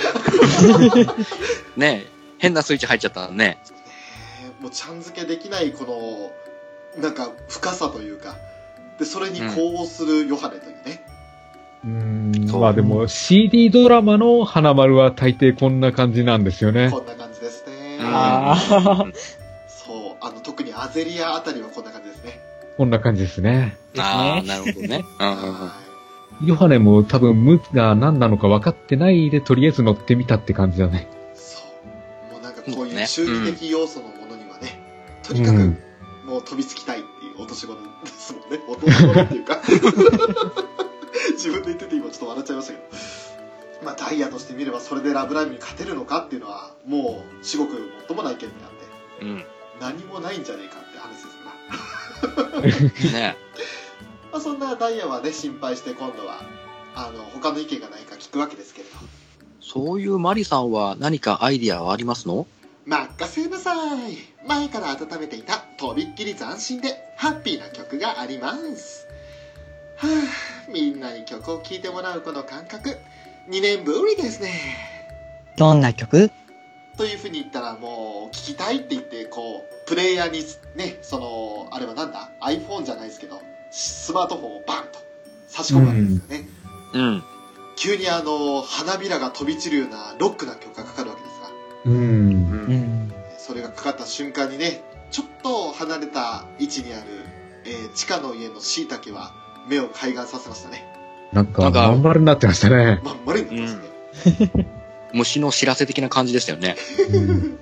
[1.78, 2.08] ね、
[2.40, 3.60] 変なスイッチ入っちゃったらね。
[4.60, 6.34] もうちゃん付けできないこ
[6.98, 8.36] の、なんか深さというか、
[8.98, 11.06] で、それに呼応するヨハネというね。
[11.86, 12.48] うん。
[12.50, 16.90] そうまあでも CD ドラマの花丸は大抵こんな感じなんですよね。
[16.92, 18.00] こんな感じですね。
[18.02, 19.14] あー
[19.68, 22.42] そう、あの、特にアゼリアあたりはこんな感じですね。
[22.76, 23.78] こんな感じですね。
[23.98, 25.06] ああ、なるほどね。
[25.20, 25.89] うんうんうんは
[26.42, 31.10] ヨハネも多分無が何なのか分かってないでとりあえず乗ってみたって感じだね。
[31.36, 31.38] い。
[31.38, 31.62] そ
[32.30, 32.34] う。
[32.34, 34.80] もうなんかこういうそうね中二的要素のものにはね、
[35.24, 35.78] とうにかく、ん。
[36.26, 38.60] もう飛びつきたいっていうお年頃ですもんね。
[38.68, 39.62] お年頃っていうか。
[41.36, 42.86] 自分で言ってて今ちょっと笑っちゃいましたけど。
[43.84, 48.72] まあダイヤとして見ればそれでラブライブに勝てるのかっていうのは、もう至極もっともない件であっ
[49.20, 49.44] て、うん。
[49.82, 53.20] 何もないんじゃねえかって話ですから。
[53.20, 53.38] ね
[54.32, 56.42] まあそんなダイヤはね、心配して今度は、
[56.96, 58.96] あの、他の意見がないか聞くわけですけれど。
[59.62, 62.48] そういうマリさんは何かアイディアはありますの？
[62.86, 63.74] 任せなさ
[64.08, 64.18] い。
[64.48, 69.06] 前から温めていたとびっきり斬新でハッピーな曲があります。
[69.98, 72.98] はあみんなに曲を聴いてもらうこの感覚。
[73.50, 74.54] 2年ぶりですね。
[75.58, 76.32] どんな曲？
[76.98, 80.40] というふうに言ったらもう聴きたいって言ってこうプレイヤーに
[80.76, 85.00] ねそのあれはなんだ？iPhone じゃないですけどスマートフォンをバンと
[85.48, 86.48] 差し込むわけですよね、
[86.94, 87.24] うん。
[87.76, 91.50] 急にあの花びらが飛び散るようなロックな曲がかかるわけですが
[91.86, 91.94] うん。
[91.94, 91.98] う
[92.74, 93.14] ん。
[93.38, 97.04] それがかかった瞬間にねちょっと離れた位置にある、
[97.66, 99.32] えー地下の家の椎茸は
[99.68, 100.86] 目を開眼させましたね
[101.32, 103.00] なんか、まん丸になってましたね。
[103.04, 104.68] まん丸になってましたね、
[105.14, 106.76] 虫の知らせ的な感じでしたよね。
[107.10, 107.28] うん？
[107.28, 107.58] ねんっ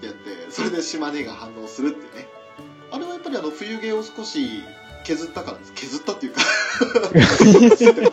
[0.00, 2.26] てやってそれで島根が反応するってね
[3.22, 4.64] っぱりあの冬毛を少し
[5.04, 6.40] 削ったからです削ったっていうか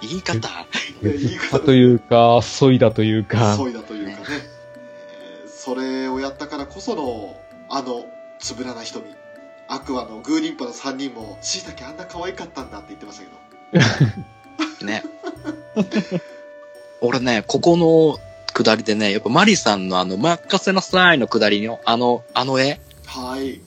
[0.00, 0.48] 言い方。
[1.02, 3.56] 言い方というか、そいだというか。
[3.56, 4.54] そいだというかね、えー
[5.48, 8.04] それをやったからこそのあの
[8.38, 9.02] つぶらな瞳
[9.66, 13.24] アクアのグーリンパの3人もしいたけあんな可愛かったんだって言ってました
[13.72, 13.80] け
[14.80, 15.02] ど ね。
[17.00, 18.18] 俺ね、ここの
[18.52, 23.60] 下りでね、やっぱマリさんのあの、任せなさいの下りの、あの、あの絵、はいい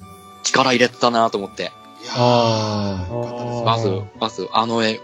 [0.47, 1.63] 力入れてたなと思って。
[1.63, 4.99] やーあーよかったですまず、まず、あの絵、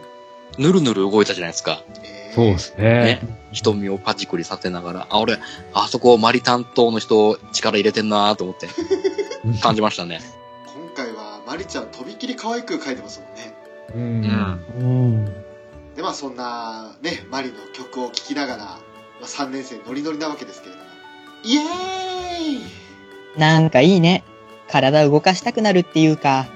[0.57, 1.83] ぬるぬる動いたじゃないですか。
[2.03, 2.83] えーそうですね。
[2.83, 3.21] ね。
[3.51, 5.37] 瞳をパチクリさせながら、あ、俺、
[5.73, 8.67] あそこマリ担当の人力入れてんなと思って
[9.61, 10.19] 感じましたね。
[10.65, 13.53] 今回はマリちゃんとびっきり可愛く描いてますもんね
[13.95, 14.65] うん。
[14.79, 15.25] うん。
[15.95, 18.79] でまあそんなねマリの曲を聴きながら、ま
[19.21, 20.85] あ、3年生ノリノリなわけですけれども
[21.43, 21.63] イエー
[22.57, 24.23] イなんかいいね。
[24.69, 26.47] 体動かしたくなるっていうか。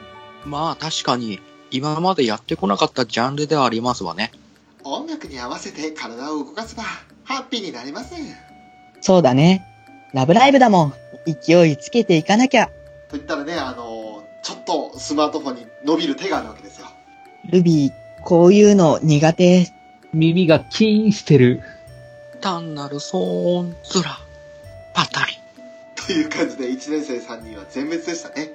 [0.46, 1.39] まあ確かに、
[1.72, 4.32] 今までやってこなかったジャンルではありますわね。
[4.84, 6.84] 音楽に合わせて体を動かせば
[7.26, 8.15] ハッピーになります
[9.02, 9.65] そうだね。
[10.13, 10.93] ラブライブだもん。
[11.26, 12.67] 勢いつけていかなきゃ。
[13.10, 16.88] と言ったらねあのちょっとスマートフォンに伸びる手があるわけですよ
[17.50, 19.74] ルビー、こういうの苦手。
[20.13, 21.62] 耳がキーンしてる。
[22.39, 24.17] 単なる騒音ずら、
[24.93, 25.37] パタリ。
[26.08, 28.54] という感じで1年生3人は全滅でしたね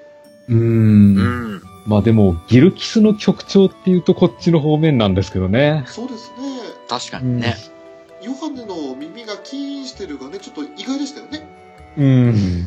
[0.49, 0.59] ううー。
[0.59, 1.63] うんん。
[1.87, 5.85] まあでも、ギルキスの曲調っていうとこっちの方面なんですけどね。
[5.87, 6.37] そうですね。
[6.89, 7.57] 確かにね。
[8.23, 11.47] ヨハネの耳がキーンしてるがね、ちょっと意外でしたよね。
[11.99, 12.67] うん。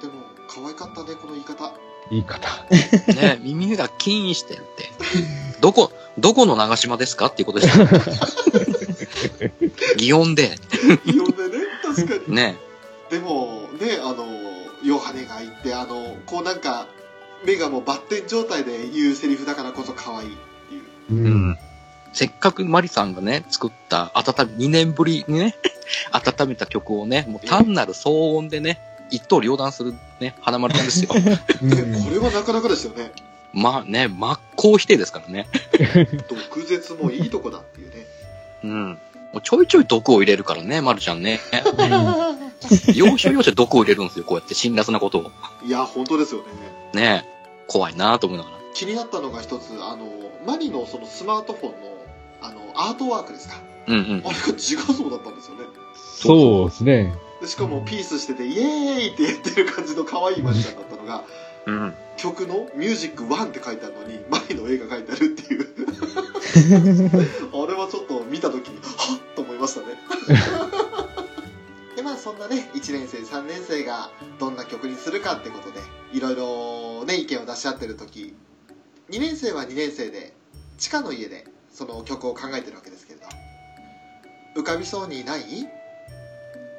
[0.00, 1.72] でも、可愛かったね、この言い方。
[2.10, 2.48] 言い方。
[3.14, 4.90] ね耳がキーンしてるって。
[5.60, 7.86] どこ、どこの長島ですかっていうことですよ。
[9.96, 10.56] 擬音で。
[11.04, 11.34] いいよね、
[11.82, 12.34] 確かに。
[12.34, 12.56] ね。
[13.10, 14.26] でも、ね、あの、
[14.82, 16.86] ヨハネが言って、あの、こうなんか、
[17.44, 20.36] 目がもうバッテン状態で言うセリフだからこそ可愛いっ
[20.68, 20.82] ていう。
[21.10, 21.58] ううん。。
[22.12, 25.56] せっかくマリさんがね、作った、温め、2年ぶりにね、
[26.12, 31.12] 温めた曲をね、もう単なる騒音でね、一刀両断するね、花丸さんですよ。
[31.14, 31.38] ね
[32.04, 33.12] これはなかなかですよね。
[33.52, 35.46] まあね、真っ向否定ですからね。
[36.28, 38.06] 毒舌もいいとこだっていうね。
[38.64, 38.90] うん。
[39.32, 41.40] もうちょいちょい毒を入れるからね、まるちゃんね。
[42.94, 45.30] 要所要所毒を入れるんですよ、こうやって辛辣なことを。
[45.64, 46.42] いや、本当ですよ
[46.94, 47.00] ね。
[47.00, 47.28] ね
[47.66, 48.56] 怖いなと思いながら。
[48.74, 50.06] 気になったのが一つ、あの、
[50.46, 51.76] マリのそのスマートフォンの、
[52.42, 53.56] あの、アートワークですか？
[53.88, 54.32] うんうんあ。
[54.32, 55.64] れが自画像だったんですよね。
[56.16, 57.14] そうですね。
[57.40, 61.24] でしかもピースしてて、イエーイって言ってる感じの可愛いマリちゃんだったのが、
[61.66, 61.94] うん。
[62.16, 65.66] 曲のミュージック1って書いてあるのに、マリの絵が書いてあるっていう。
[67.52, 69.86] あれはちょっと見た時に、はっと思いましたね。
[72.06, 75.80] で、まあそんなね、1年生、3年生がどんな曲にするかってことで、
[76.12, 78.32] いろいろね、意見を出し合ってる時、
[79.10, 80.32] 2年生は2年生で、
[80.78, 83.26] 地下の家でその曲を考えてるわけですけれど、
[84.54, 85.42] 浮かびそうにない？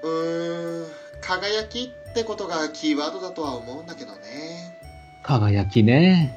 [0.04, 0.88] うーん、
[1.22, 4.80] 輝きってことがキーワードだとは思うんだけどね。
[5.24, 6.34] 輝きね。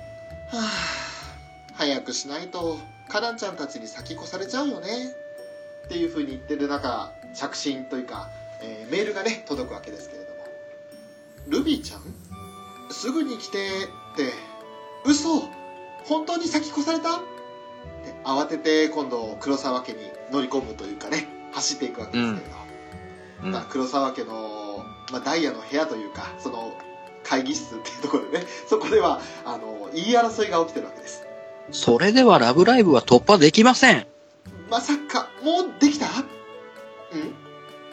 [0.51, 4.89] はあ、早くしないとカナンちゃんたちに先越されちゃうよね
[5.85, 8.29] っていう風に言ってる中着信というか、
[8.63, 10.41] えーメールがね届くわけですけれども。
[11.49, 12.03] ルビーちゃん？
[12.91, 14.33] すぐに来てって。
[15.05, 15.49] 嘘！
[16.05, 17.17] 本当に先越された？
[17.17, 17.21] っ
[18.05, 19.99] て慌てて今度黒沢家に
[20.33, 22.57] 乗り込むというかね走っていくわけですけれど、
[23.45, 23.53] うん。
[23.53, 26.75] まあ、黒沢家の、まあ、ダイヤの部屋というかその
[27.25, 31.25] 会議室っていうところでね そこではあの言い争いが起きてるわけです。
[31.73, 34.07] それではラブライブは突破できません。
[34.69, 36.07] まさかもうできた？
[36.07, 37.35] うん？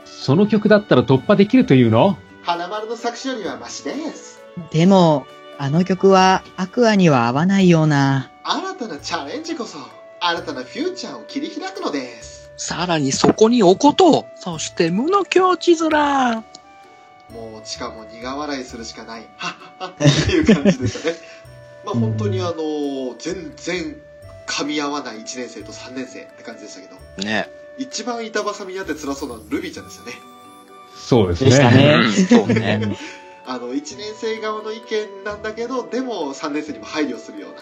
[0.08, 2.18] その曲だったら突破できるというの？
[2.44, 4.42] 花丸の作詞よりはマシです
[4.72, 8.32] でも、あの曲はアクアには合わないような。
[8.44, 9.78] 新たなチャレンジこそ
[10.20, 16.44] 新たなフューチャーを切り開くのですさらにそこにおこと、そして無の境地面。
[17.32, 21.16] もう地下も苦笑いするしかないはっはっはっていう感じでしたね
[21.84, 23.98] まあ本当にあの全然
[24.48, 27.50] 噛み合わない1年生と3年生って感じでしたけどね。
[27.78, 30.14] 一番板挟みにあって辛そうなのルビーちゃんでしたね
[30.96, 32.04] そうですでしたね。
[32.30, 32.98] そうね。
[33.46, 37.58] あの1年生側の意見なんだけどでも3年生にも配慮するような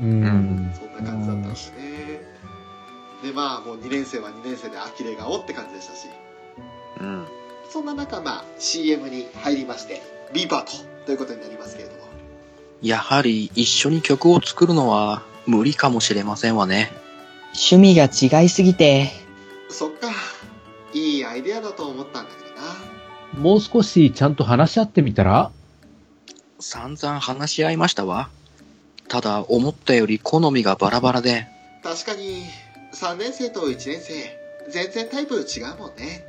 [0.00, 0.72] うん。
[0.74, 2.20] そんな感じだったんですね
[3.22, 6.08] でまあもう2年生は2年生で呆れ顔って感じでしたし
[7.00, 7.26] うん。
[7.70, 10.72] そんな中まあ CM に入りまして B パート
[11.06, 12.00] ということになりますけれども
[12.82, 16.90] やはり一緒に曲を作るのは無理かもしれませんわね。
[17.54, 19.10] 趣味が違いすぎて、
[19.68, 20.10] そっか
[20.92, 25.50] いいアイデアだと思ったんだけどなもう少しちゃんと話し合ってみたら？
[26.58, 28.30] 散々話し合いましたわ。
[29.08, 31.46] ただ思ったより好みがバラバラで、
[31.82, 32.44] 確かに
[32.94, 34.14] 3年生と1年生
[34.70, 36.24] 全然タイプ違うもんね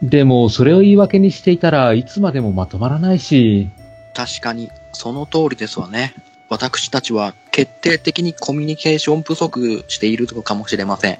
[0.00, 3.68] でも、それを言い訳にしていたらいつまでもまとまらないし、
[4.14, 6.14] 確かにその通りですわね。
[6.48, 11.18] 私たちは決定的にコミュニケーション不足しているのかもしれません。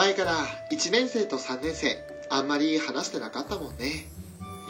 [0.00, 0.32] 前から
[0.72, 1.98] 1年生と3年生
[2.30, 4.06] あんまり話してなかったもんね。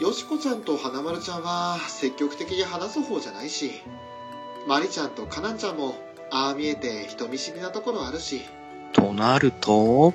[0.01, 3.71] よしこちゃんと花丸ちゃんは積極的に話す方じゃないし
[4.67, 5.95] まりちゃんとかなんちゃんも
[6.31, 8.41] ああ見えて人見知りなところあるし。
[8.91, 10.13] となると、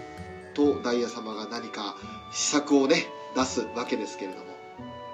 [0.53, 1.97] とダイヤ様が何か
[2.31, 4.45] 施策をね出すわけですけれども。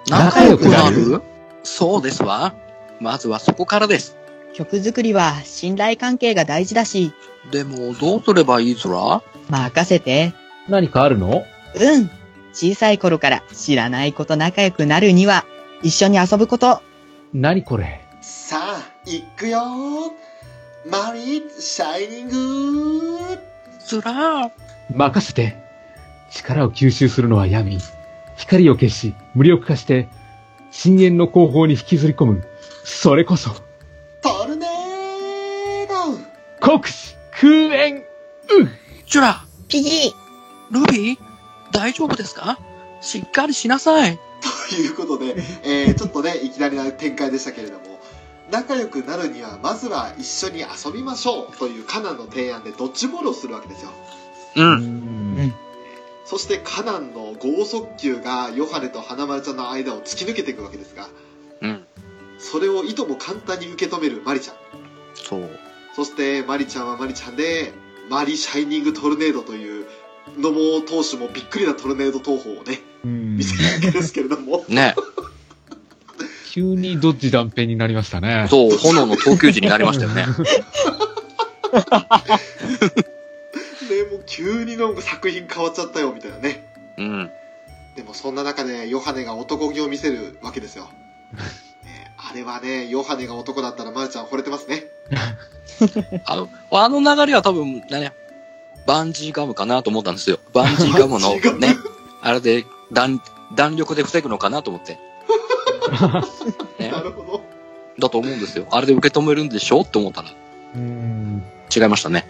[0.09, 1.21] 仲良くなる？
[1.63, 2.53] そうですわ。
[2.99, 4.17] まずはそこからです。
[4.53, 7.11] 曲作りは信頼関係が大事だし、
[7.51, 8.75] でも、どうすればいい？
[8.75, 9.21] ずら？
[9.49, 10.33] 任せて。
[10.69, 11.43] 何かあるの？
[11.75, 12.09] うん。
[12.53, 15.43] 小さい頃から知らない子と仲良くなるには、
[15.81, 16.81] 一緒に遊ぶこと。
[17.33, 17.99] 何これ？
[18.21, 19.59] さあ行くよ
[20.89, 23.37] マリーシャイニング
[23.85, 24.51] ずら
[24.95, 25.57] 任せて。
[26.29, 27.79] 力を吸収するのは闇。
[28.37, 30.07] 光を消し、無力化して、
[30.71, 32.43] 深淵の後方に引きずり込む。
[32.83, 33.51] それこそ、
[36.65, 38.03] ド国士空縁
[39.07, 40.13] ジュラピギ
[40.71, 41.17] ルビー
[41.71, 42.57] 大丈夫ですか？
[43.01, 44.17] しっかりしなさい。
[44.69, 47.99] ということで、えーちょっとね、いきなりな展開でしたけれども、
[48.51, 53.91] 仲良くなるにはまずは一緒に遊びましょうというカナンの提案でドッジボールをするわけですよ
[54.55, 54.61] う。
[54.61, 55.53] うんん。
[56.25, 61.07] そしてカナンの剛速球がヨハネと花丸ちゃんの間を突き抜けていくわけですが
[61.61, 61.85] うん。
[62.39, 64.55] それをいとも簡単に受け止めるマリちゃん
[65.15, 65.59] そう。
[65.95, 67.73] そしてマリちゃんはマリちゃんで
[68.09, 69.85] マリシャイニングトルネードという
[70.37, 74.95] 野茂投手もびっくりなトルネード投法をねうん見せるわけですけれどもね。
[76.51, 78.45] 急にドッジ断片になりましたね。
[78.47, 80.27] そう、炎の投球時になりましたよね。
[83.89, 86.63] でもう急になんか作品変わっちゃったよみたいなね
[86.99, 87.29] うん。
[87.95, 90.87] でもそんな中でヨハネが男気を見せるわけですよ、
[92.33, 94.87] れはねヨハネが男だったらマルちゃん惚れてますね
[96.25, 98.13] あの、あの流れは多分、ね、
[98.85, 100.39] バンジーガムかなと思ったんですよ。
[100.53, 101.75] バンジーガムのね、
[102.21, 103.21] あれで弾、
[103.55, 104.99] 弾力で防ぐのかなと思って。
[106.79, 107.41] ねな、るほど
[107.99, 108.67] だと思うんですよ。
[108.71, 110.29] あれで受け止めるんでしょって思ったら、
[110.75, 111.43] うん。
[111.75, 112.27] 違いましたね。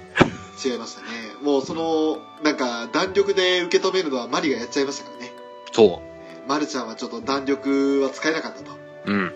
[0.63, 1.07] 違いましたね
[1.41, 5.31] もうそのなんか弾力で受け止めるのはマリがやっちゃいましたからね
[5.73, 6.01] そ
[6.47, 8.71] マルちゃんはちょっと弾力は使えなかったと
[9.05, 9.11] う。
[9.11, 9.31] うん。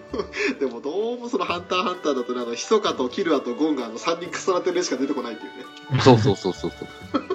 [0.60, 5.50] でもどうもその「ハンターハンター」だとねあのヒソカとキルアとゴンがあの3人重なってる絵しか出てこないっていう
[5.94, 6.86] ねそうそうそうそうそ
[7.18, 7.22] う。
[7.22, 7.28] ね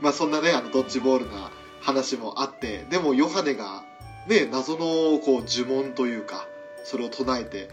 [0.00, 3.84] まあそんなねあのドッジボールな話もあってでもヨハネが
[4.26, 6.46] ね謎のこう呪文というか
[6.84, 7.68] それを唱えて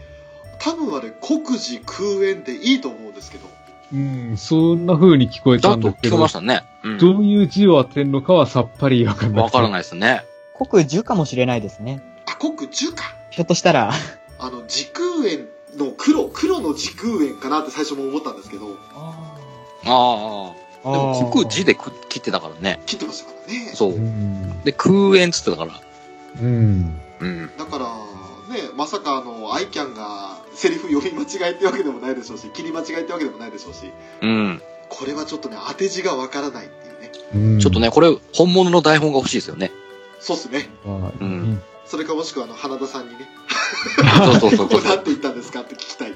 [0.60, 3.48] 多分あれ国事空縁でいいと思うんですけど
[3.92, 6.62] うん、そんな風に聞こえただと聞こえんだけど、ましたね。
[6.84, 9.34] うどういう字を当てるのかはさっぱりわかんん。
[9.34, 9.44] ない。
[9.44, 10.24] わからないですね。
[10.66, 12.02] 国樹かもしれないですね。
[12.26, 13.92] あ国樹かひょっとしたら。
[14.38, 18.76] あの時空縁の黒黒の時空縁かなって最初も思ったんですけど
[19.84, 20.68] ああ。
[20.84, 22.80] でも、国字でく切ってたからね。
[22.86, 23.98] 切ってましたからねそうう。
[23.98, 24.62] ん。
[24.62, 25.80] で、空縁つってたから。
[26.40, 27.00] うん。
[27.20, 27.50] うん。
[27.56, 27.86] だから
[28.54, 33.92] ねまさかあのアイキャンがセリフ読み間違いってわけでもないでしょうし切り間違いってわけでもないでしょうし
[34.22, 34.62] うん。
[34.88, 37.80] これはちょっとね当て字がわからないっていうねうんちょっと。
[37.80, 39.70] ね、これ、本物の台本が欲しいですよね。
[40.20, 40.68] そうっすね。
[40.84, 41.62] まあうん。
[41.86, 43.28] それかもしくはあの花田さんにね。
[44.40, 46.12] そうそうそうなん て言ったんですかって聞きたい。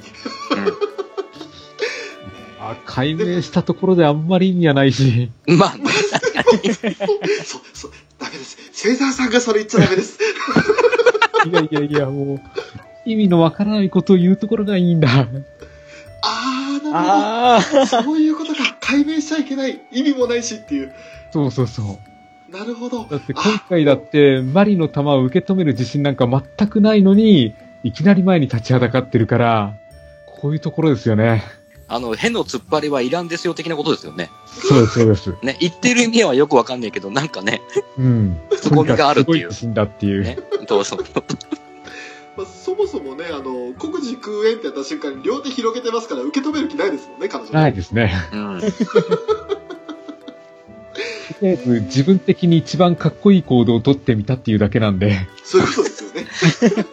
[2.61, 5.31] あ解明したところであんまり意味はないし。
[5.47, 5.59] うん。
[5.59, 5.85] まあね、
[7.45, 8.57] そうそうダメです。
[8.73, 10.19] セザーさんがそれ言っちゃダメです。
[11.47, 12.41] いやいやいや、もう、
[13.05, 15.09] 意味のわからないことを言うところがいいんだ。
[15.11, 17.87] あーなるあほど。
[17.87, 18.77] そういうことか。
[18.81, 19.81] 解明しちゃいけない。
[19.91, 20.95] 意味もないしっていう。
[21.33, 21.87] そうそうそう。
[22.53, 29.75] なるほどだって今回だって、マリの弾を受け止める自信なんか全くないのに、いきなり前に立ちはだかってるから、
[30.27, 31.43] こういうところですよね。
[31.89, 34.31] あの、変の突っ張りはいらんですよ的なことですよね。
[34.47, 35.35] そうです、そうです。
[35.43, 37.63] ね、言ってる意味はよくわかんないけど、なんかね、
[37.99, 38.39] うん。
[38.51, 40.23] ツッコミがあるっていうすごい自信だっていう。
[40.23, 40.39] ね、
[40.69, 40.99] どうぞ。
[42.37, 48.15] まあ、そもそもねあの国事空縁ってやった瞬間に両手広げてますから受け止める気ないですもんね彼女ないですね。
[48.33, 48.61] うん。
[51.43, 55.27] とりあえず自分的に一番かっこいい行動をとってみたっていうだけなんで。
[55.43, 56.87] そういうことですよね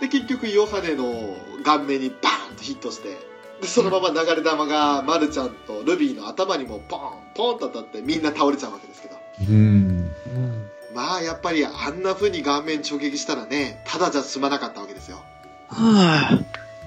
[0.02, 3.16] で結局ヨハネの顔面にバーンとヒットして
[3.60, 7.00] でそのまま流れ弾がマルちゃんとルビーの頭にもポン
[7.36, 9.14] ポンと当たってみんな倒れちゃうわけですけど
[9.48, 10.10] うん。
[10.92, 15.22] まあやっぱりあんな風に顔面直撃したらねただじゃ済まなかったわけですよ
[15.68, 16.40] はあ、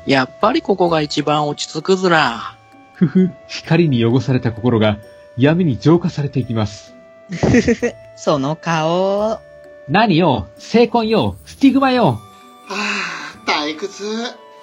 [0.05, 2.57] やっぱりここが一番落ち着くずら。
[2.95, 4.97] ふふ、光に汚された心が
[5.41, 6.95] 闇に浄化されていきます。
[8.15, 9.39] その顔。
[9.89, 12.19] 何よ精魂よスティグマよは
[12.69, 14.04] あ退屈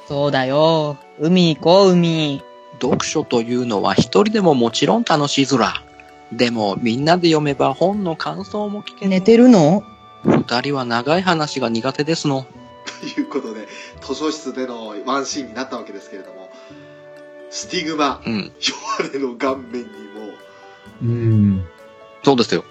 [0.07, 0.97] そうだよ。
[1.19, 2.43] 海行こう、海。
[2.81, 5.83] 読書というのは一人でももちろん楽しいずら。
[6.33, 9.83] でもみんなで読めば本の感想も聞け寝てるの？
[10.25, 12.47] 二人は長い話が苦手ですの。
[13.17, 13.67] ということで
[14.01, 16.49] 図書室でのワンシーンになったわけですけれども
[17.51, 18.45] スティグマうん。
[18.45, 20.08] ヨハネの顔面にも
[21.03, 21.65] うん。
[22.23, 22.65] そうですよ。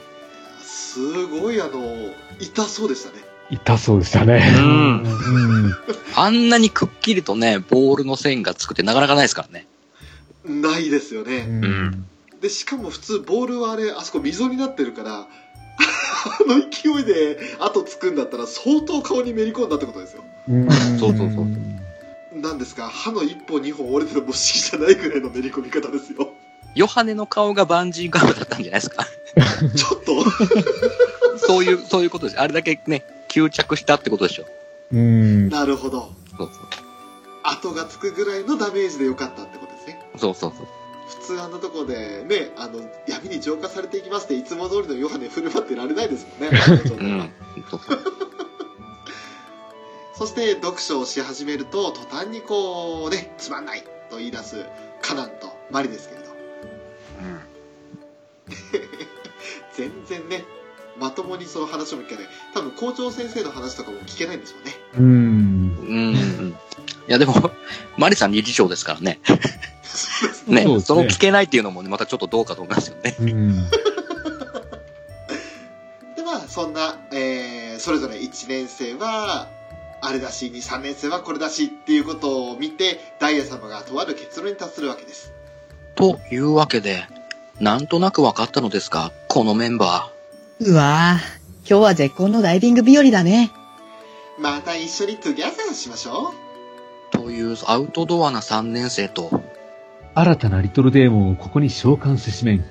[0.61, 4.43] すごいあの痛そうでしたね痛そうでしたね。
[4.57, 5.75] うんうん。
[6.15, 9.67] あんなにくっきりとね、ボールの線がつくってなかなかないですからね。
[10.45, 12.07] ないですよね、うん。
[12.41, 15.28] でしかも普通ボールはあれあそこ溝になってるから あ
[16.47, 20.69] の勢いで後つくんだったら相当顔にめり込んだってことですようん
[20.99, 26.34] そうそうそうなんですか歯の1本2本折れてるも不思議じゃないぐらいのめり込み方ですよ
[26.78, 29.05] ヨハネの顔がバンジーガムだったんじゃないですか？
[29.75, 32.39] ちょっとそういう、そういうことです。
[32.39, 34.45] あれだけね、吸着したってことでしょ？
[34.93, 35.49] うん。
[35.49, 36.49] なるほどそう
[37.43, 40.36] 後がつくぐらいのダメージでよかったってことですねそう。
[40.36, 40.67] そうそうそう。
[41.21, 46.59] 普通あんなとこでねあの闇に浄化されていきますっていつも通りのヨハネ振る舞ってられないですもんね
[46.97, 47.32] うん。
[47.71, 47.99] そうそう。
[50.17, 54.65] そして読書をし始めると途端にこうねつまんないと言い出す
[55.01, 56.15] カナンとマリですけ
[60.07, 60.45] 然ね
[60.99, 65.05] まともにその話も聞けない多分校長先生の話とかも聞けないんでしょうねうーん。
[65.05, 65.93] う
[66.45, 66.49] ん。
[67.07, 67.51] いや、でも、
[67.97, 69.19] マリさん理事長ですからね。
[69.27, 69.39] ね、
[69.83, 73.15] そうですねその聞けないっていうのもね、またちょっとどうかと思いますよね。
[73.19, 73.69] うん。
[76.15, 79.47] でまあそんな、えーそれぞれ1年生は
[80.01, 85.31] あれだし23年生はこれだしっていうことを見てダイヤ様がとある結論に達するわけです
[85.95, 87.05] というわけで、
[87.59, 90.11] なんとなく分かったのですが、このメンバ
[90.61, 93.51] うわぁ、今日は絶好のダイビング日和だね。
[94.39, 96.33] また一緒に together しましょ
[97.13, 99.43] うーというアウトドアな3年生と、
[100.15, 102.65] 新たなリトルデーモンをここに召喚せしめん。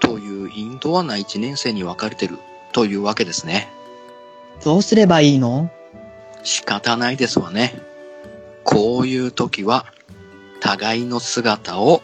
[0.00, 2.38] というインドアな1年生に分かれてる
[2.72, 3.68] というわけですね。
[4.64, 5.70] どうすればいいの？
[6.42, 7.78] 仕方ないですわね。
[8.64, 9.84] こういう時は、
[10.62, 12.00] 互いの姿を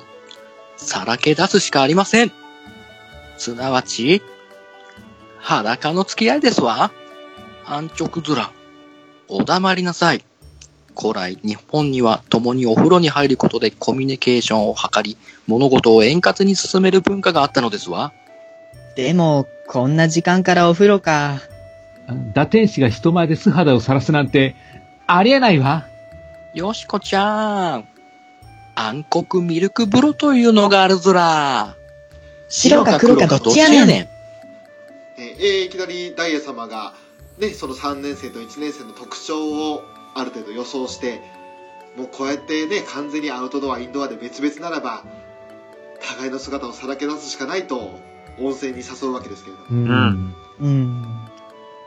[0.76, 2.32] さらけ出すしかありません。
[3.38, 4.22] すなわち、
[5.38, 6.90] 裸の付き合いですわ。
[7.64, 8.48] 安直面。
[9.28, 10.24] お黙りなさい。
[10.98, 15.16] 古来、日本には共にお風呂に入ることでコミュニケーションを図り、
[15.46, 18.12] 物事を円滑に進める文化があったのですわ。
[18.96, 21.40] でも、こんな時間からお風呂か。
[22.34, 24.56] 打天使が人前で素肌を晒すなんて、
[25.06, 25.86] ありえないわ。
[26.54, 27.88] よしこちゃん。
[28.74, 31.74] 暗黒ミルク風呂というのがあるずら。
[32.48, 33.90] 白か黒かどっちやねん。
[33.90, 36.94] えーえーいきなりダイヤ様が
[37.38, 39.82] ねその3年生と1年生の特徴を
[40.14, 41.20] ある程度予想して
[41.96, 45.04] もうこうやってね完全にアウトドアインドアで別々ならば
[46.00, 47.98] 互いの姿をさらけ出すしかないと
[48.38, 50.34] 温泉に誘うわけですけれどもうん。
[50.60, 51.02] うん。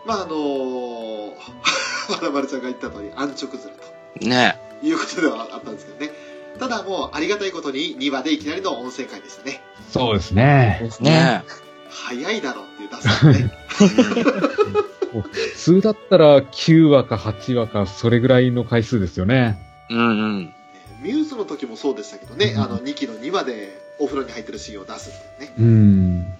[0.05, 1.33] まああのー、
[2.19, 6.11] 花丸ちゃんが言った通り安直ずるねということではあったんですけどね
[6.57, 10.79] ただもうありがたいことに2話でいきなりの温泉会でしたねそうですね。
[10.81, 11.03] ですえ。
[11.05, 11.43] ね
[11.89, 14.89] 早いだろうっていう出すのねえ。
[15.09, 19.57] 普通だったら9話か8話か、それぐらいの回数ですよね。
[19.89, 20.01] うんう
[20.39, 20.53] ん。
[21.01, 26.33] ミューズの時もそうでしたけどね、うんあの2期の2話でお風呂に入ってるシーンを出すっていうねうん。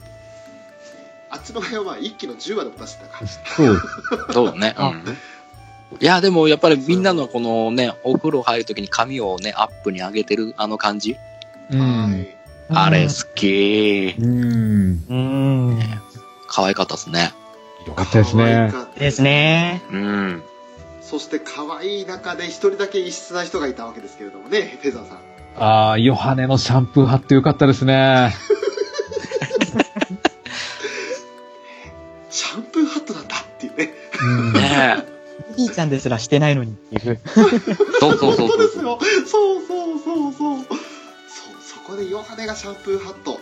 [1.32, 3.82] あっちの辺はまあ1期の10話でも出してたかそう。
[4.34, 4.76] そうだね。
[4.78, 5.04] うん。
[6.00, 11.18] いや、でもやっぱりみんなのこのね、お風呂入るときに髪をね、アップに上げてるあの感じ。
[11.72, 12.22] うはん。
[12.22, 12.28] い
[12.72, 14.16] あれ好き。
[14.20, 15.04] うん。
[15.10, 15.16] う
[15.74, 15.80] ん。
[16.48, 17.34] 可愛かったですね。
[17.88, 18.70] よかったですね。
[18.72, 19.82] かったですね。
[19.92, 20.44] うん。
[21.02, 25.18] そして可愛い中で一人だけ異質な人がいたわけですけれどもねフェザーさん
[25.58, 28.32] ああ、ヨハネのシャンプーハットよかったですね。
[32.30, 34.54] シャンプーハットなんだっていうねうん。
[34.54, 35.19] ねえ。
[35.68, 37.22] ピーちゃんですらしてないのにっていう。
[38.00, 40.66] そうそうそうそうそうですよそうそうそうそうそう
[41.62, 43.40] そこでヨハネがシャンプーハット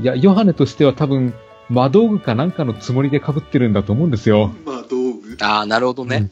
[0.00, 1.32] いや、ヨハネとしては多分、
[1.70, 4.52] 魔道具かなんかのつもりで被ってるんだと思うんですよ。
[4.66, 6.30] まあ道具ああ、なるほどね。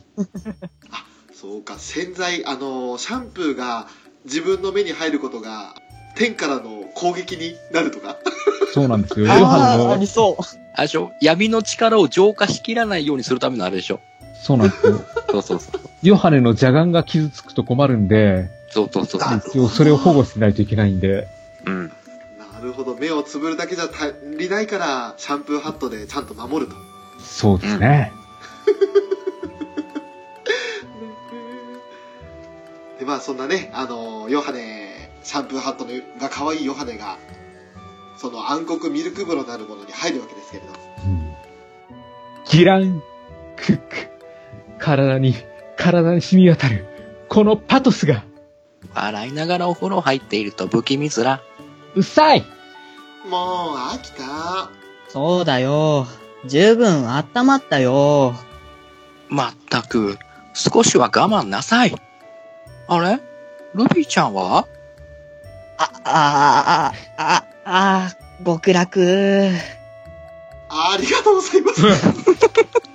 [1.33, 3.89] そうか洗剤あのシャンプーが
[4.25, 5.75] 自分の目に入ることが
[6.15, 8.17] 天からの攻撃になるとか
[8.73, 9.27] そうなんですよ。
[9.27, 10.43] ヨハああ、あネのり、そう。
[10.75, 11.11] あれでしょ？
[11.21, 14.01] 闇の力を浄化しきらないようにするためのあれでしょ？
[14.43, 15.01] そうなんですよ。
[15.31, 15.81] そうそうそう。
[16.03, 19.43] ヨハネの邪眼が傷つくと困るんで、そうそうそうそう。
[19.47, 21.29] 一応それを保護しないといけないんで。
[21.65, 21.93] うん。
[22.39, 26.77] なるほど目をつぶるだけじゃ足りないからシャンプーハットでちゃんと守ると
[27.21, 28.13] そうですね。
[32.99, 35.91] でまあそんなねあのヨハネシャンプーハットの
[36.21, 37.19] が可愛いヨハネが
[38.17, 40.69] その暗黒ミルク風呂なるものに入るわけですけれど
[41.05, 41.33] うん
[42.49, 43.03] ギラン、
[43.57, 44.12] クック。
[44.83, 45.35] 体に、
[45.77, 46.85] 体に染み渡る。
[47.29, 48.25] このパトスが、
[48.95, 51.41] 笑いながらお風呂入っていると不気味ずら。
[51.95, 52.45] うっさい
[53.29, 54.71] もう飽きた
[55.09, 56.09] そうだよ。
[56.47, 58.35] 十分温まったよ。
[59.29, 60.19] まったく、
[60.53, 61.95] 少しは我慢なさい。
[62.89, 63.21] あれ？
[63.75, 64.67] ルビーちゃんは？
[65.79, 68.13] あ、あ、あ、あ、あ、
[68.45, 69.49] 極楽。
[70.69, 71.83] ありがとうございます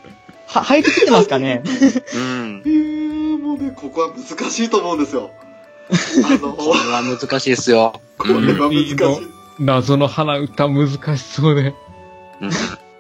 [0.48, 1.62] は、入ってきてますかね？
[1.64, 2.64] うん。
[2.66, 5.32] えーもうねここは難しいと思うんですよ
[5.89, 7.93] あの これは難しいですよ。
[8.18, 8.95] これは難しい、
[9.60, 11.74] 謎の鼻歌難しそうで。
[12.41, 12.50] うん。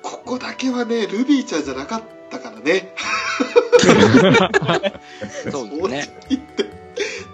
[0.01, 2.93] ここだけはねルビーちゃんじゃなかったからね
[5.51, 6.17] そうですね。
[6.29, 6.65] 言って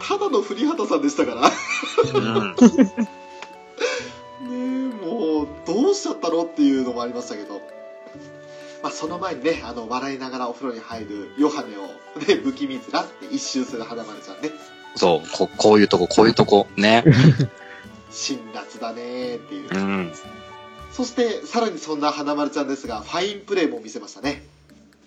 [0.08, 1.52] ただの古畑さんでしたから
[2.20, 2.50] うん。
[2.50, 2.56] ね
[4.42, 6.44] えもうどうしちゃったの？
[6.44, 7.62] っていうのもありましたけど
[8.84, 11.84] まあ、その前にね、あの、笑いながらお風呂に入るヨハネを、
[12.20, 14.52] ね、不気味面って一周する花丸ちゃんね。
[14.96, 17.06] そう、ここういうとこ、こういうとこ、ね。
[18.12, 19.74] 辛辣だねーっていう。
[19.74, 20.14] うん。
[20.92, 24.44] そして、さらにそんな花丸ちゃんですが、ファインプレーも見せましたね。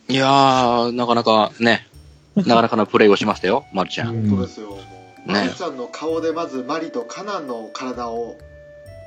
[0.09, 1.87] いやー、なかなかね、
[2.35, 4.09] なかなかなプレイをしましたよ、 まるちゃん。
[4.09, 4.71] うん本当ですよ。
[4.71, 8.39] もう、ねマリちゃんの顔でまずマリとカナンの体を、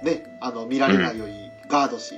[0.03, 2.13] ね、あの、見られないようにガードし、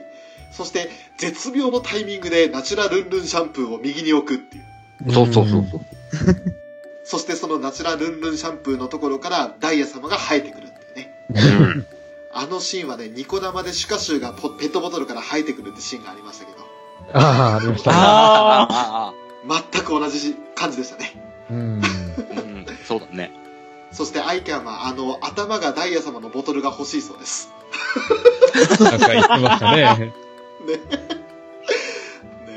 [0.52, 5.14] そして、絶妙のタイミングでナチュラルンルンシャンプーを右に置くっていう。
[5.14, 5.82] そうそうそうそう。
[7.04, 11.26] そしてそのナチュラルンルンシャンプーのところからダイヤ様が生えてくるっていうね。
[11.30, 11.86] うん。
[12.34, 16.60] あのシーンはね、ニコ生でシュカシュがポペットボトルから生えてくるってシーンがありましたけど、
[17.14, 17.98] ああ、ありましたね。
[18.00, 19.14] ああ
[19.72, 21.22] 全く同じ感じでしたね。
[21.50, 21.82] うん。
[21.84, 23.32] あ、うん、そうだね。
[23.92, 27.50] そしてアイキャンはあの頭がダイヤ様のボトルが欲しいそうです。
[28.80, 30.14] なんか言ってましたね。
[30.66, 30.80] ね。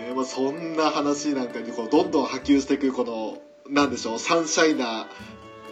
[0.08, 3.38] ねもうそんな話なんかにこうどんどん波及していくこの、
[3.72, 5.06] なんでしょう、サンシャイナー、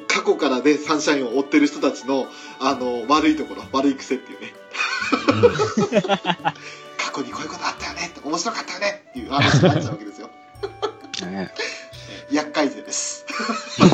[0.08, 2.26] 過去からね、サンシャインを追ってる人たちの、
[2.60, 4.52] あの、悪いところ、悪い癖っていうね。
[6.98, 10.30] 過去にこういうことあったよねって、面白かったよねっていう話になっちゃうわけですよ。
[11.26, 11.50] ね
[12.30, 13.26] 厄介勢です。
[13.78, 13.90] なん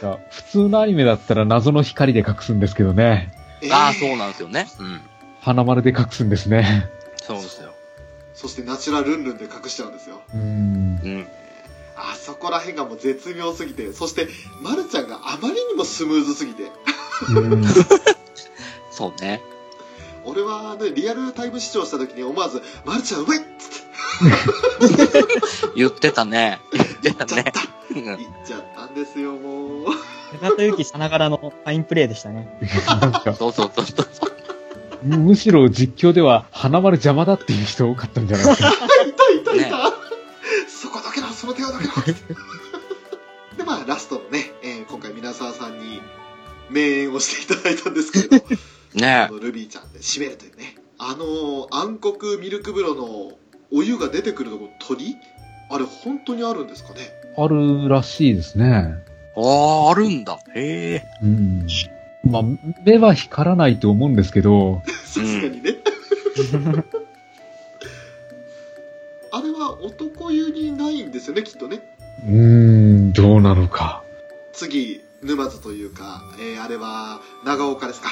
[0.00, 3.32] か、普通のアニメだったら謎の光で隠すんですけどね。
[3.62, 4.66] えーああ、そうなんですよね。
[4.78, 5.00] うん。
[5.44, 6.88] 花丸で隠すんですね。
[7.22, 7.74] そうですよ。
[8.32, 10.22] そしてナチュラルンルンで隠しちゃうんですよ。
[10.34, 10.40] うん。
[10.40, 10.44] う
[11.06, 11.26] ん。
[11.96, 14.26] あそこら辺がもう絶妙すぎて、そして、
[14.62, 16.72] まるちゃんがあまりにもスムーズすぎて、
[17.28, 17.64] うん
[18.90, 19.42] そうね。
[20.24, 23.82] 俺はね、リアルタイム視聴した時に思わず、まるちゃん上っつっ
[24.88, 25.24] て、
[25.76, 26.58] 言ってたね。
[26.72, 27.52] 言ってたね。
[27.90, 29.84] うん言っちゃったんですよ、もう。
[29.90, 32.48] あ、中田ゆきさながらのファインプレーでしたね。
[33.36, 34.33] そうそうそうそう。
[35.04, 38.68] むむしろ実況では花丸邪魔だっていう人多かったんじゃないですか。
[38.74, 39.94] いたいたいた、ね
[40.68, 41.92] そこだけろ、その手をだけろ
[43.56, 46.00] で、まあ、ラストのね、えー今回皆沢さんに
[46.70, 48.36] 名演をしていただいたんですけれど、
[48.94, 50.76] ねルビーちゃんで締めるというね。
[50.98, 53.32] あの、暗黒ミルク風呂の
[53.72, 55.16] お湯が出てくるところ、鳥？
[55.70, 57.10] あれ本当にあるんですかね？
[57.36, 58.94] あるらしいですね。
[59.36, 60.38] ああ、あるんだ。
[60.54, 61.02] へえ。
[61.22, 61.66] うん。
[62.24, 62.42] まあ、
[62.84, 65.74] 目は光らないと思うんですけど、さすがにね。
[69.30, 71.80] あれは男湯にないんですよね、きっとね。
[72.26, 74.02] うーん、どうなのか。
[74.52, 78.08] 次、沼津というか、えーあれは長岡ですか、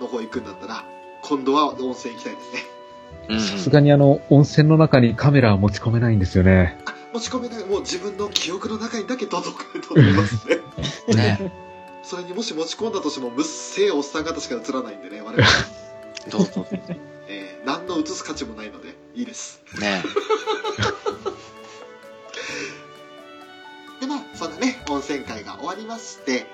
[0.00, 0.84] の方行くんだったら、
[1.22, 2.60] 今度は温泉行きたいですね。
[3.28, 6.78] うんさすがにあの、温泉の中にカメラは持ち込めないんですよね。
[6.84, 10.58] あ、持ち込めない、もう自分の記憶の中にだけ届くと思いますね。
[11.08, 11.16] う ん。
[11.16, 11.65] ね
[12.08, 15.42] それにもし持ち込んだとしても、むっせえおっさん方しか映らないんでね、我々。
[16.30, 16.80] そうそうそう。
[17.28, 19.60] えー何の映す価値もないので、いいです。
[19.80, 20.04] ね
[24.00, 26.46] で、まあ、そんなね、温泉会が終わりまして、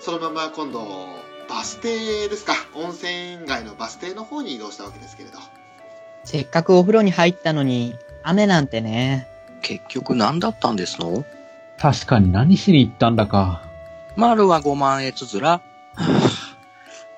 [0.00, 1.06] そのまま今度、
[1.48, 5.38] バス停ですか、温泉街のバス停の方に移動したわけですけれど。
[6.24, 7.94] せっかくお風呂に入ったのに、
[8.24, 9.28] 雨なんてね。
[9.62, 11.24] 結局何だったんですの？
[11.78, 13.62] 確かに何しに行ったんだか。
[14.16, 15.50] 丸は5万円つづら。
[15.50, 15.62] は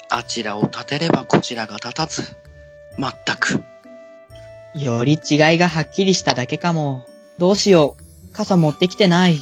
[0.08, 2.22] あ、あちらを立てればこちらが立たず。
[2.96, 3.62] まったく。
[4.74, 7.04] より違いがはっきりしただけかも。
[7.38, 8.32] どうしよう。
[8.32, 9.38] 傘持ってきてない。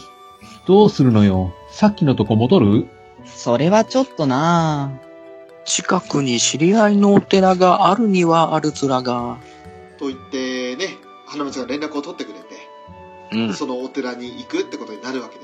[0.67, 2.89] どうするのよさっきのとこ戻る？
[3.27, 4.93] それはちょっとな
[5.65, 9.39] 近くに知り合いのお寺があるにはあるずらが。
[9.99, 10.97] と言ってね、
[11.27, 12.47] 花道が連絡を取ってくれて、
[13.33, 13.55] うん。
[13.55, 15.44] そのお寺に行くってことになるわけで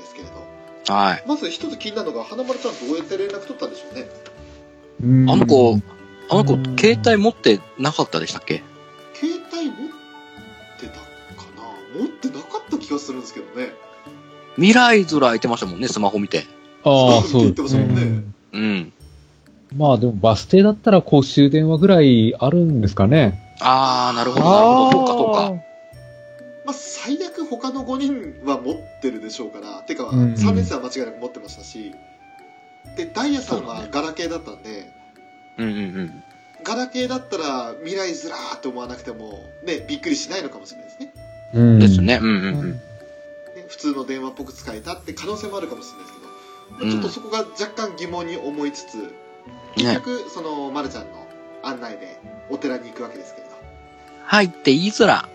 [0.87, 1.23] はい。
[1.27, 5.31] まず一つ気になるのが、花丸ちゃんどうやって連絡取ったんでしょうね。
[5.31, 5.79] あの子、
[6.29, 8.61] あの子うん、携帯持ってなかったでしたっけ？
[9.13, 9.75] 携帯持っ
[10.79, 11.01] てたか
[11.55, 11.99] な？
[11.99, 13.73] 持ってなかった気がするんですけどね。
[14.55, 16.45] 未来ずら空いてましたもんね、スマホ見て。
[16.83, 18.93] ああ、そうそう言ってましたもんねうんうん。
[19.77, 23.55] まあでもバス停だったら公衆電話ぐらいあるんですかね。
[23.61, 24.91] あー、なるほど、なるほど。
[24.91, 25.63] そうか、そうか。
[26.71, 27.97] まあ、最悪他の5
[28.39, 31.93] 人は持ってるでしょうから、てか、うん3年生は間違いなく持ってましたし、
[32.95, 34.89] で、ダイヤさんはガラケーだったんで、
[35.57, 36.23] うんうんうん。
[36.63, 41.13] ガラケーだったら未来ずらーって思わなくても、ね、びっくりしないのかもしれないですね。
[41.55, 42.01] うんです。
[42.01, 42.19] ね。
[42.21, 42.71] うんうんうん。
[42.71, 42.79] ね
[43.67, 46.19] 普通の電話っぽく使えたって可能性もあるかもしれないです
[46.79, 49.13] けど、ちょっとそこが若干疑問に思いつつ、
[49.75, 49.95] 結ね。
[49.95, 51.27] 局、その、まるちゃんの
[51.63, 52.17] 案内で
[52.49, 53.55] お寺に行くわけですけれど、
[54.25, 55.27] 入っていいずら。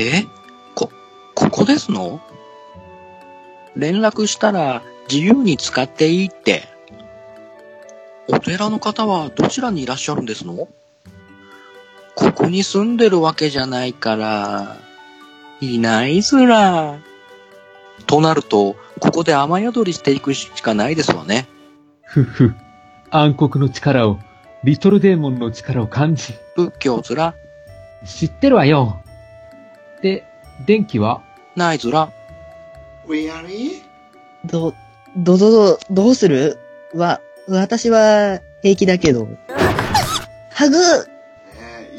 [0.00, 0.26] え？
[0.74, 0.90] こ、
[1.34, 2.20] ここですの？
[3.76, 6.64] 連絡したら自由に使っていいって。
[8.28, 10.68] お寺の方はどちらにいらっしゃるんですの？
[12.14, 14.76] ここに住んでるわけじゃないから、
[15.60, 16.98] いないずら。
[18.06, 21.48] となると、ここで雨宿りしていくしかないですわね。
[22.02, 22.54] ふふ。
[23.10, 24.18] 暗黒の力を、
[24.64, 27.34] リトルデーモンの力を感じ、仏教ずら、
[28.04, 28.99] 知ってるわよ。
[30.02, 30.24] で、
[30.66, 31.22] 電気は？
[31.56, 32.10] ないずら。
[33.08, 33.82] We are in?
[34.44, 34.74] ど、
[35.16, 36.58] ど、ど、ど、どうする？
[36.94, 39.28] わ、私は平気だけど。
[40.52, 40.82] ハグね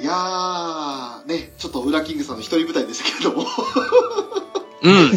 [0.02, 3.48] いやー、ね、ちょっとウラキングさんの一人舞台でしたけれども。
[4.84, 5.12] うん。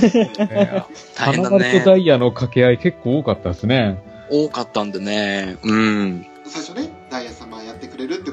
[0.51, 1.83] え大変だ花丸とね。
[1.85, 3.99] ダイヤの掛け合い結構多かったですね。
[4.31, 5.57] 多かったんでね。
[5.63, 6.27] うん。
[6.45, 8.31] 最初ね、ダイヤ様やってくれるって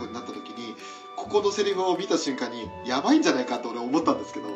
[1.32, 4.50] ここのセリフを見た瞬間に、やばいんじゃないかと俺思ったんですけど、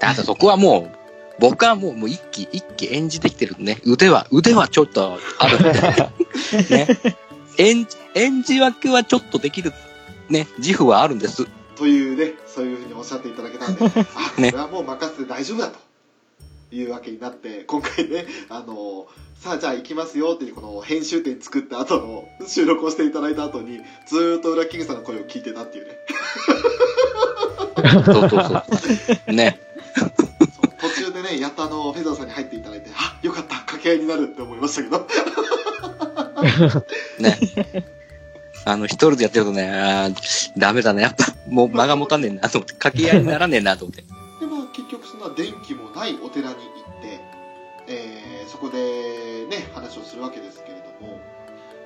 [0.00, 0.96] だってそこはもう、
[1.38, 3.78] 僕はもうもう一気一気演じてきてるね。
[3.84, 5.70] 腕は、腕はちょっとあるんで。
[6.76, 6.98] ね。
[7.58, 9.72] 演じ、演じ分けはちょっとできる、
[10.28, 11.46] ね、自負はあるんです。
[11.76, 13.88] というね、そういうふうにおっしゃっていただけたんで、 あ、
[14.34, 15.78] こねれはもう任せて大丈夫だと。
[16.72, 19.06] いうわけになって、今回ね、あの、
[19.40, 25.92] さあじゃあ行きますよっていうこの編集点作った後の収録をしていただいた後に、ずーっとウラキングさんの声を聞いてたっていうね。
[28.04, 28.62] そうそうそ
[29.28, 29.32] う。
[29.32, 29.58] ね。
[30.78, 35.06] 途中でね、やっとあの、フェザーさんに入っていただいて、あ、よかった、掛け合いになるって思いましたけど。
[37.18, 37.38] ね。
[38.66, 41.00] あの、一人でやってるとね、あーダメだね。
[41.00, 44.02] やっぱ、もう間が持たねえなと思って、掛け合いにならねえなと思って。
[44.02, 44.08] で、
[44.46, 46.64] まあ結局そんな電気もないお寺に行っ
[47.00, 47.20] て、
[47.88, 49.19] えーそこで
[49.50, 51.20] ね、話をするわけですけれども、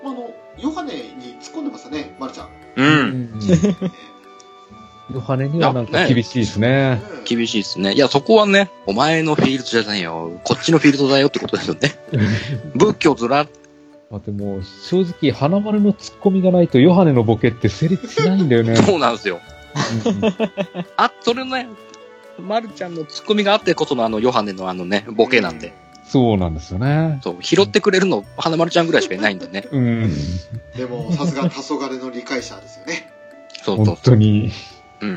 [0.05, 2.47] まあ、あの、ヨハネに突っ込んでましたね、まるちゃん。
[2.47, 2.51] う。
[2.77, 3.41] うんん。
[5.13, 7.03] ヨハネにはなんか厳しいですね。
[7.25, 7.93] 厳しいですね。
[7.93, 10.41] いや、そこはね、お前のフィールドじゃないよ。
[10.45, 11.93] こっちのフィールドだよってことですよね。
[12.75, 13.47] 仏教ずら、
[14.11, 18.77] まあでも、正直、花丸の突っ込みがないとヨハネのボケって成立しないんだよね。
[18.77, 19.41] そうなんですよ。
[19.75, 20.21] うん
[20.97, 21.69] あ、それね、
[22.39, 25.73] まるちゃんのツッコミがあってこそのあのヨハネのあのね、ボケなんで。
[26.07, 27.19] そうなんですよね。
[27.23, 29.67] そう、拾ってくれるの、花丸ちゃんぐらいしかいないんでね。
[29.71, 30.15] うん。
[30.77, 33.11] でも、さすが黄昏の理解者ですよね。
[33.63, 34.53] そうそ本当に。
[35.01, 35.07] う。
[35.07, 35.13] ね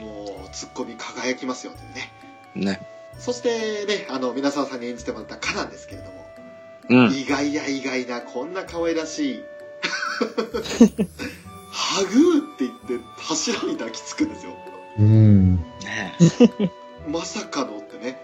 [0.00, 2.12] もう、ツッコミ輝きますよというね。
[2.56, 2.64] うん。
[2.64, 2.80] ね。
[3.18, 6.26] そしてね、あの、皆沢さんに演じてもらったカなんですけれども、
[7.06, 7.12] うん。
[7.12, 9.44] 意外や意外な、こんな可愛らしい、
[11.70, 14.52] ハグーって言って柱に抱きつくんですよ。
[14.98, 15.56] うん。
[15.56, 15.62] ね
[17.08, 18.18] まさかのってね。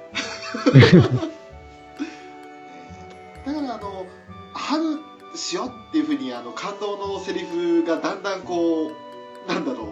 [6.22, 8.92] にあの感動のセリフがだんだんこう、
[9.48, 9.88] なんだろう、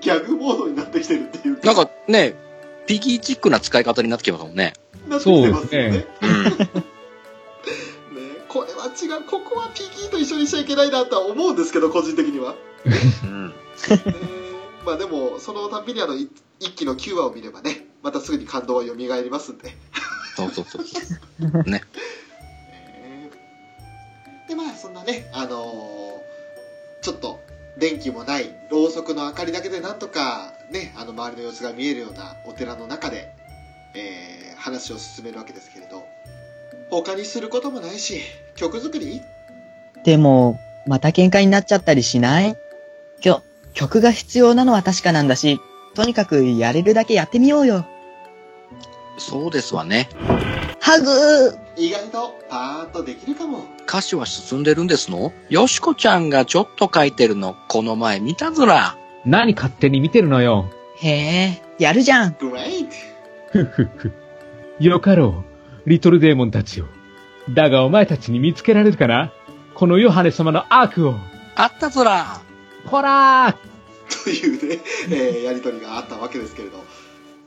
[0.00, 2.34] ギャグモードになってきてるっていうなんかね、
[2.86, 4.74] ピギーチックな使い方になってきますもんね。
[5.08, 5.90] なってきてますよね。
[5.90, 6.82] ねうん。
[8.48, 12.56] これは違う、ここはピギーと一緒にしちゃいけないなとは思うんですけど、個人的には。
[13.24, 13.48] うん。
[13.48, 13.54] ね
[14.84, 16.28] まあでも、そのたんびにあの、い
[16.58, 19.76] 一期の9話を見ればね、またすぐに感動は蘇りますんで。
[20.36, 21.62] そうそうそう。
[21.64, 21.72] ね。
[21.72, 21.82] ね
[24.50, 27.40] で、まあそんなね、あのーちょっと、
[27.78, 33.32] 電気もない、ろうそくの明かりだけでなんとか、ね、あの周りの様子が見えるようなお寺の中で、
[33.94, 36.04] えー話を進めるわけですけれど、
[36.90, 38.20] 他にすることもないし、
[38.56, 39.22] 曲作り？
[40.04, 42.56] でも、また喧嘩になっちゃったりしない？
[43.22, 43.42] きょ、
[43.72, 45.58] 曲が必要なのは確かなんだし、
[45.94, 47.86] とにかくやれるだけやってみようよ。
[49.16, 50.10] そうですわね。
[50.80, 53.64] ハグ意外とパーッとできるかも。
[53.88, 55.32] 歌詞は進んでるんですの？
[55.48, 58.98] よしこちゃんがちょっと書いてるの、この前見たずら。
[59.24, 60.70] 何勝手に見てるのよ。
[60.98, 62.36] へえ、やるじゃん。
[62.38, 62.90] グレイト
[63.52, 64.12] ふふふ。
[64.78, 65.42] よかろ
[65.86, 66.84] う、リトルデーモンたちを。
[67.48, 69.32] だがお前たちに見つけられるかな？
[69.74, 71.14] このヨハネ様の悪を。
[71.56, 72.42] あったずら。
[72.84, 74.78] ほらーというね、
[75.10, 76.84] えーやりとりがあったわけですけれど。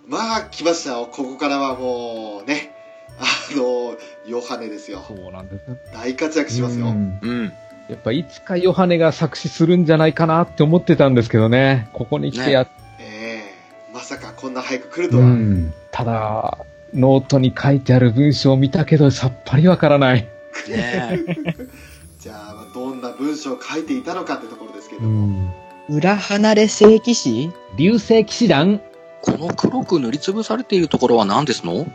[0.07, 1.07] まあ、来ましたよ。
[1.11, 2.75] ここからはもうね、
[3.19, 3.23] あ
[3.55, 3.95] の、
[4.27, 5.03] ヨハネですよ。
[5.07, 5.77] そうなんですよ。
[5.93, 6.87] 大活躍しますよ。
[6.87, 7.53] うんうん。
[7.89, 11.89] やっぱいつかヨハネが作詞するんじゃないかなって思ってたんですけどね。
[11.93, 12.67] ここに来てやっ、
[12.99, 13.43] え
[13.91, 15.27] えまさかこんな早く来るとうは。
[15.27, 15.73] ん。
[15.91, 16.57] ただ、
[16.93, 20.27] ノートに書いてある文章を見たけどさっぱりわからない。
[20.69, 21.19] ね
[22.19, 25.27] じゃあ、どんな文章を書いていたのかってところですけども。
[25.27, 25.53] ん。
[25.89, 27.51] 裏離れ聖騎士？
[27.77, 28.79] 流星騎士団、
[29.21, 31.85] この黒く塗りつぶされているところは何ですの？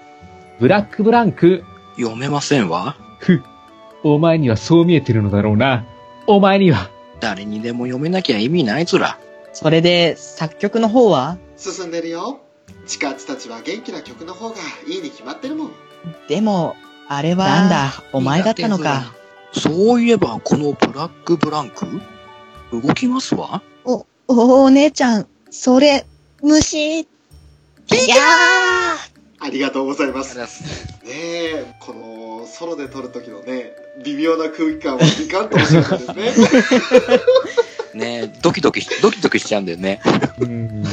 [0.61, 1.65] ブラックブランク。
[1.99, 2.97] 読めませんわ。
[3.19, 3.43] ふ、
[4.03, 5.85] お前にはそう見えてるのだろうな。
[6.27, 6.91] お前には。
[7.21, 9.19] 誰にでも読めなきゃ意味ないずら。
[9.53, 11.37] それで、作曲の方は？
[11.57, 12.41] 進んでるよ。
[12.87, 15.73] チカッチたちは元気な曲の方がいいに決まってるもん。
[16.29, 16.77] でも、
[17.09, 17.47] あれは。
[17.47, 19.13] なんだ、お前だったのか。
[19.53, 21.87] そういえば、このブラックブランク？
[22.71, 23.63] 動きますわ。
[23.85, 26.07] お、おお姉ちゃん、それ、
[26.43, 27.01] 虫。
[27.01, 27.07] い
[28.07, 28.17] や
[29.41, 30.37] ありがとうございます。
[30.37, 30.65] ます。
[31.07, 33.73] え、このソロで撮る時のね、
[34.05, 37.21] 微妙な空気感はいかんともしれないですね。
[38.29, 40.01] ねドキドキし、ドキドキしちゃうんだよね。
[40.41, 40.85] うん。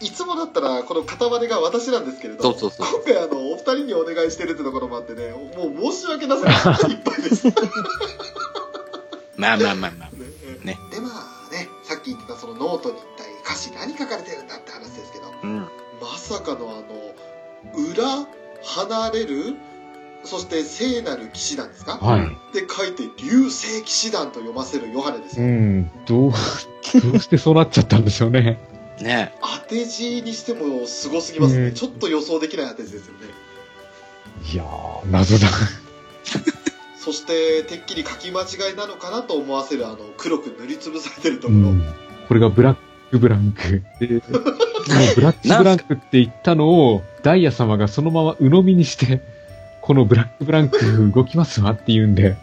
[0.00, 7.46] いつもだったらこの片割れが私なんですけれど、そうそうそう今回あの、お二人にお願いしてるってところもあってね、もう申し訳なさがいっぱいです。
[7.46, 7.54] ね
[9.36, 10.10] まあまあまあまあ。
[10.64, 15.60] ねで、まあね、さっき言ってたそのノートに一体歌詞何書かれてるんだって話ですけど、うん。
[16.00, 17.05] まさかのあの、
[17.76, 18.26] 裏、
[18.62, 19.56] 離れる、
[20.24, 21.98] そして聖なる騎士団ですか？
[21.98, 22.28] はい。
[22.52, 25.46] で書いて、流星騎士団と読ませるヨハネですよ。
[25.46, 25.90] うん。
[26.06, 28.58] どう、どうしてそうなっちゃったんでしょうね。
[29.00, 31.66] ね当て字にしてもすごすぎますね。
[31.68, 33.20] うんちょっと予想できない当て字ですよね。
[34.52, 35.48] いやー、謎だ。
[36.98, 41.58] そして、てっきり書き間違いなのかなと思わせるあの、黒く塗りつぶされてるところ。
[41.60, 41.94] うん。
[42.26, 42.76] これがブラッ
[43.10, 43.82] クブランク。
[44.00, 44.40] で、その
[45.14, 49.20] ブラックブランクって言ったのを、ダイヤ様がそのまま鵜呑みにして、
[49.80, 52.36] このブラックブランク動きますわって言うんで、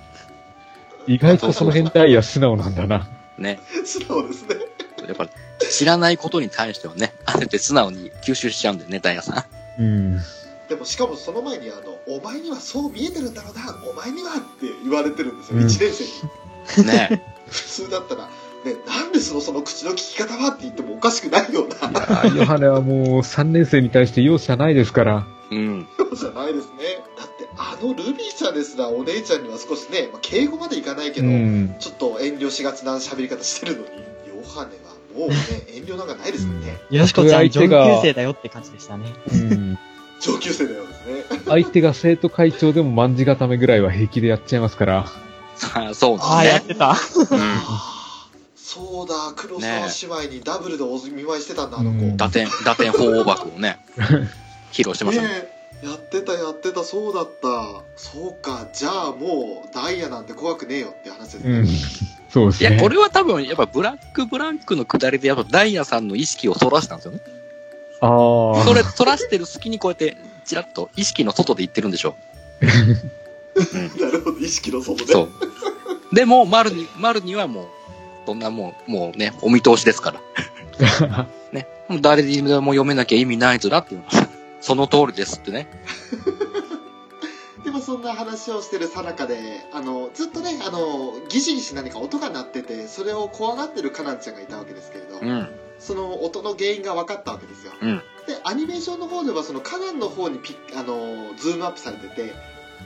[1.07, 3.07] 意外とその辺ダイヤ素直なんだな。
[3.37, 3.59] ね。
[3.85, 4.55] 素直ですね。
[5.07, 5.27] やっぱ、
[5.69, 9.45] 知らないことに対してはね、あえて素直に吸収しちゃうんだよね、ダイヤさ
[9.77, 10.17] うん。
[10.69, 15.93] でもしかもその前にあの、お前にはそう見えてるんだろうな、お前にはって言われてるんですよ、うん1年
[16.73, 16.87] 生に。
[16.87, 16.87] ん。
[16.87, 18.29] ね普通だったら、
[18.65, 21.75] ね、なんでそのその口の聞き方はって言ってもおかしくないような、
[22.23, 25.27] あヨハネはもう3年生に対して容赦ないですから。
[25.51, 25.87] うん。
[26.15, 27.03] じゃないですね。
[27.17, 31.75] だってあのルビーちゃんですらお姉ちゃんには少しね、まあ、敬語までいかないけうど、ん。
[31.79, 33.87] ちょっと遠慮しがちな喋り方してるのに、
[34.41, 35.35] ヨハネはもうね、
[35.75, 36.77] 遠慮なんかないですもんね。
[36.89, 39.05] よしこちゃん上相手が級生だよって感じでしたね。
[39.31, 39.77] うん。
[40.19, 41.41] 上級生のようですね。
[41.47, 45.05] 相手が生徒会長でも卍固めぐらいは平気でやっちゃいますから。
[45.55, 46.67] さ あ、そうああ、やだねっ。
[46.69, 46.89] てた。
[46.89, 46.95] うん。
[48.63, 51.97] そうだ、黒沢姉妹にダブルでお見舞いしてたんだ、あの子。
[51.97, 53.77] うん打点、打点法王幕をね、
[54.71, 55.27] 披露してましたね。
[55.27, 55.33] ね
[55.83, 61.67] えやってたやってたそうだったそうかじゃあもうダイヤなんて怖くねえよって話ですね、うん。
[62.29, 62.69] そうですね。
[62.69, 67.19] いや、これは多分、やっぱブラックブランクの下りで、やっぱダイヤさんの意識をそらしたんですよね。
[67.99, 68.63] ああ。
[68.63, 72.15] それ、そらしてる隙にこうやって、ちらっと意識の外で言ってるんでしょ
[72.61, 75.07] なるほど意識の外う。
[75.07, 75.29] でそう。
[76.15, 77.67] でも、丸に、丸にはもう、
[78.25, 81.27] そんなもう、もうね、お見通しですから。
[81.51, 81.67] ね。
[82.01, 84.27] 誰にでも読めなきゃ意味ないずらっていうのは、
[84.61, 85.67] その通りですってね。
[87.63, 95.49] でもそんな話をしてるさなかであのずっとねあのギシギシ何か音が鳴っててそれを怖がってるカナンちゃんがいたわけですけれど、うん。
[95.79, 102.33] その音の原因が分かったわけですよ、うんでアニメーションの方ではそのカナンの方にピッあのズームアップされてて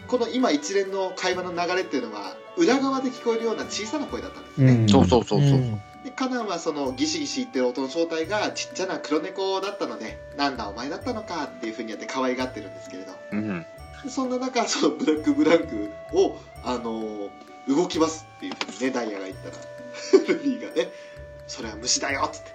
[0.07, 4.89] この今一連の会話の流れっていうのは裏側で聞こえるような小さな声だったんですね、うん。
[4.89, 5.49] そうそうそうそう。
[5.59, 5.81] ん。
[6.03, 13.13] でカナンはそのギシギシ言ってる音の正体がちっちゃな黒猫だったのでなんだお前だったのかっていうふうにやって可愛がってるんですけれど。
[13.31, 13.65] うん。
[14.03, 17.29] でそんな中そのブラックブランクをあのー
[17.67, 19.55] 動きますっていうふうにねダイヤが言ったら。
[20.27, 20.89] ルビーがね。
[21.47, 22.51] それは虫だよっつって。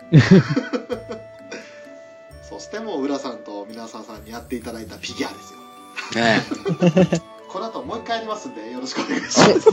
[2.48, 7.20] そしてもう浦さんと皆沢さんにやっていただいたフィギュアですよ。
[7.20, 9.68] ねこの後もう一回やりますんでよろしくお願いします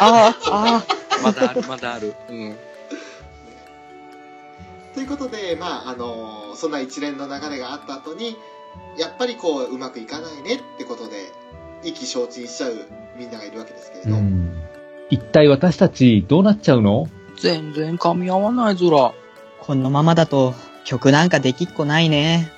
[0.00, 0.84] ああ。
[1.22, 2.14] まだある、まだある。
[2.28, 2.56] うん。
[4.94, 8.36] ということで、まああのそんな一連の流れがあった後に
[8.96, 11.32] やっぱりこううまくいかないねってことで
[11.82, 14.62] 意気消沈しちゃうみんながいるわけですけれど、うん。
[15.10, 17.08] 一体私たちどうなっちゃうの？
[17.36, 19.12] 全然噛み合わないずら。
[19.60, 20.54] このままだと
[20.84, 22.50] 曲なんかできっこないね。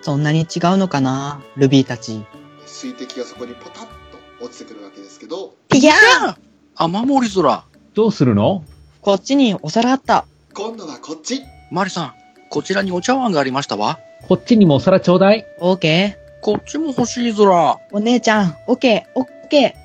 [0.00, 0.46] そんなに違う
[0.78, 2.24] のかな、ルビーたち。
[2.66, 4.01] 水滴がそこにポタッと
[4.42, 6.36] 落ちてくるわけですけどいやー
[6.74, 7.64] 雨漏り空。
[7.94, 8.64] どうするの？
[9.00, 10.24] こっちにお皿あった。
[10.54, 12.14] 今度はこっちマリさん、
[12.50, 13.98] こちらにお茶碗がありましたわ。
[14.28, 15.46] こっちにもお皿ちょうだい。
[15.60, 17.74] オーケこっちも欲しいずら。
[17.74, 17.78] ー。
[17.92, 19.76] お姉ちゃん、オッケー、オッケ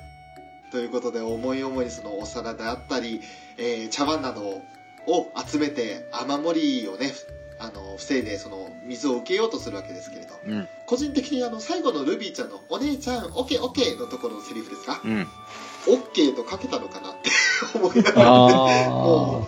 [0.70, 3.20] ということで思い思いにそのお皿であったり、
[3.58, 4.62] えー茶碗など
[5.06, 7.12] を集めて雨漏りをね
[7.60, 10.68] あの防いでその水を受けようとするわけですけれどうん。
[10.86, 15.26] 個人的にあの最後のルビーちゃんの「お姉ちゃんオッケーオッケー」のところのセリフですがうん。
[15.88, 17.30] 「オッケー」とかけたのかなって
[17.74, 19.46] 思いながらも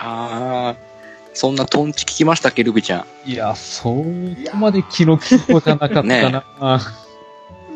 [0.00, 0.76] ああー、
[1.34, 3.00] そんなトンチ聞きましたっけ、ルビちゃん。
[3.00, 3.06] あ。
[3.24, 4.04] いや、そこ
[4.56, 6.02] まで気の利く子じゃなかったな。
[6.02, 6.42] ね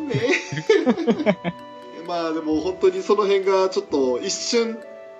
[0.07, 1.37] ね
[2.07, 4.77] まあでも本当にその辺がちょっと一瞬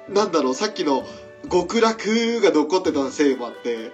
[0.10, 1.06] なんだろうさっきの
[1.49, 3.91] 極楽が残ってたせいもあって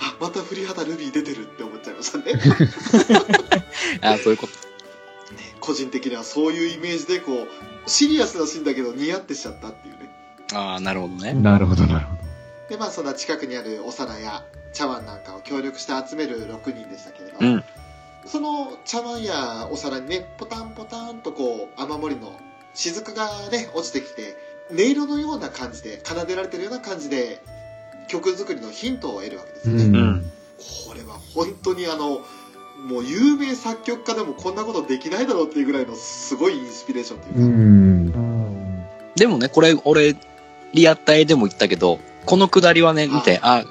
[0.00, 2.24] あまた振り肌ルビー出てるって思っちゃいましたね
[4.02, 4.52] あーそういうこと。
[5.60, 10.10] 個人的にはそういうイメージでこうシリアスなシーンだけど似合ってしちゃったっていうね
[10.52, 11.32] ああ、なるほどね。
[11.32, 12.16] なるほど、なるほ
[12.68, 17.64] でまあそんな近くにあるお皿や茶碗なんかを協力して集める6人でしたけれど、うん
[18.26, 22.32] その茶碗やお皿にねポタンポタンとこう雨漏りの
[22.74, 24.36] 雫がね落ちてきて
[24.68, 27.40] 音色のような感じで奏でられてるような感じで
[28.08, 30.32] 曲作りのヒントを得るわけですよね、うん。
[30.88, 32.22] これは本当にあの
[32.86, 38.86] もう有名作曲家でもこんなことできないだろうっていうぐらいのすごいインスピレーションというか、うん。
[39.16, 40.14] でもね、これ、俺、
[40.74, 43.64] リアタイでも言ったけど、このくだりはね、見て、あ、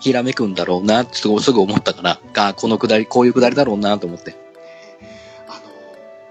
[0.00, 4.34] ひらめくんだろうな、ってすぐすぐ思ったから、あ、このくだり、こういうくだりだろうな、と思って。
[5.46, 5.60] あ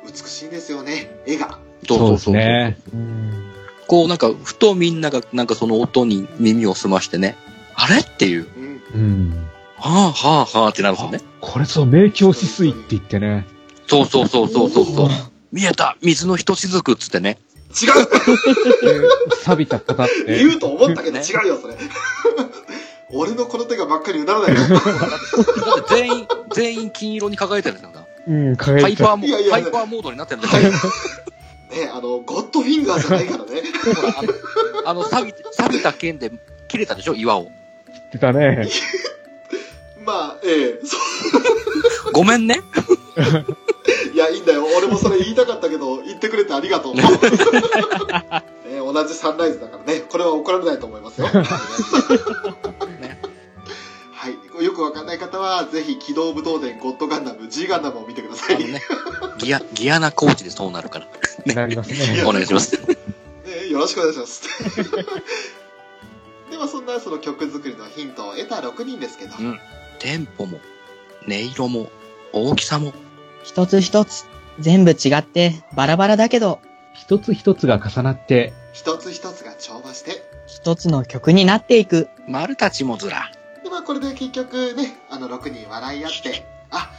[0.06, 2.78] の美しいんですよね絵がそうですね。
[3.88, 7.38] こう、なんか、ふとみんなが、なんかその音に耳を澄ましてね、
[7.76, 8.00] あれ？
[8.00, 9.48] っていう、うんうん。
[9.78, 11.22] はあはあはあってなるんですよね。
[11.42, 13.46] これそう、明鏡止水って言ってね。
[13.88, 15.10] そうそうそうそうそうそう。
[15.52, 17.38] 見えた水の一雫っつってね。
[17.70, 19.08] 違うで
[19.44, 20.38] 錆びた方って。
[20.38, 21.76] 言うと思ったけどね違うよそれ
[23.12, 28.08] 俺のこの手がばっかりうならないよだって全員、全員金色に輝いてるんですよ。
[28.28, 29.04] うん、ハ輝いた。
[29.04, 30.72] イパーモいやいやハイパーモードになってるんですよ。
[31.72, 33.62] ねあのゴッドフィンガーじゃないからね
[33.96, 36.32] ほら、あの、あの、錆び、錆びた剣で
[36.68, 37.44] 切れたでしょ岩を。
[37.44, 38.68] ってたね。
[40.06, 42.62] まあええそごめんね。
[44.14, 47.04] いやいいんだよ俺もそれ言いたかったけど言ってくれてありがとう ね
[48.78, 51.44] 同じサンライズだからねこれは怒られないと思いますよはい
[54.66, 58.82] よくわかんない方はぜひ機動武闘伝ゴッドガンダム G ガンダムを見てください、ね、
[59.38, 61.08] ギア、ギアナコーチでそうなるから。
[61.46, 62.22] ねなりますね。
[62.26, 62.80] お願いします。
[63.46, 64.44] えーよろしくお願いします。
[66.50, 69.60] ではそんなその曲作りのヒントを得た6人ですけど、うん
[70.00, 70.60] テンポも、
[71.28, 71.90] 音色も、
[72.34, 72.94] 大きさも、
[73.44, 74.26] 一つ一つ、
[74.60, 76.60] 全部違って、バラバラだけど、
[76.94, 82.10] 一つ一つが重なって、一つ一つが調和して、一つの曲になっていく。
[82.28, 83.32] 丸たちもずら。
[83.66, 86.92] でまあこれで結局ね、あの6人笑い合って、あ、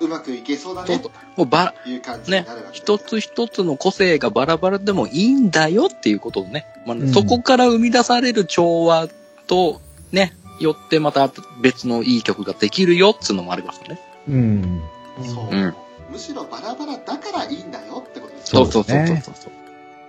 [0.00, 1.02] うまくいけそうだね
[1.36, 2.82] もうば、という感じにねなるわけです。
[2.82, 9.08] 一つ一つの個性がバラバラでもいいんだよっていうことをね、まあうんそこから生み出される調和
[9.48, 9.80] と、
[10.12, 11.28] ね、よってまた
[11.60, 14.00] 別のいい曲ができるよっつうのもありますよね。
[14.28, 14.82] うん。
[15.26, 15.74] そう、うん
[16.12, 19.52] むしろバラバラだからいいんだよってことですよそうそうそうそうそう。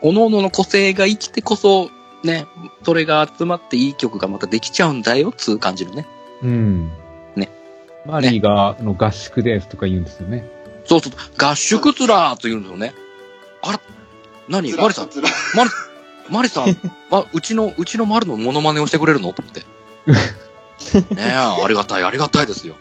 [0.02, 1.90] 各々の個性が生きてこそ、
[2.24, 2.48] ね、
[2.84, 6.08] それが集まっていい曲がまたできちゃうんだよっつう感じのね。
[6.42, 6.92] うん。
[7.36, 7.50] ね。
[8.06, 10.50] マリーが、あの合宿ですとか言うんですよね。
[10.86, 12.94] そうそう、合宿つらーと言うんですよね。
[13.62, 13.82] あら、
[14.48, 14.74] 何？
[14.74, 15.70] マリさん、つらマリ、
[16.30, 16.78] マリさん、
[17.10, 19.34] ま、うちの、うちのマルのモノマネをしてくれるの？
[19.34, 19.62] と思って。
[21.16, 22.76] ねえ、ありがたい、ありがたいですよ。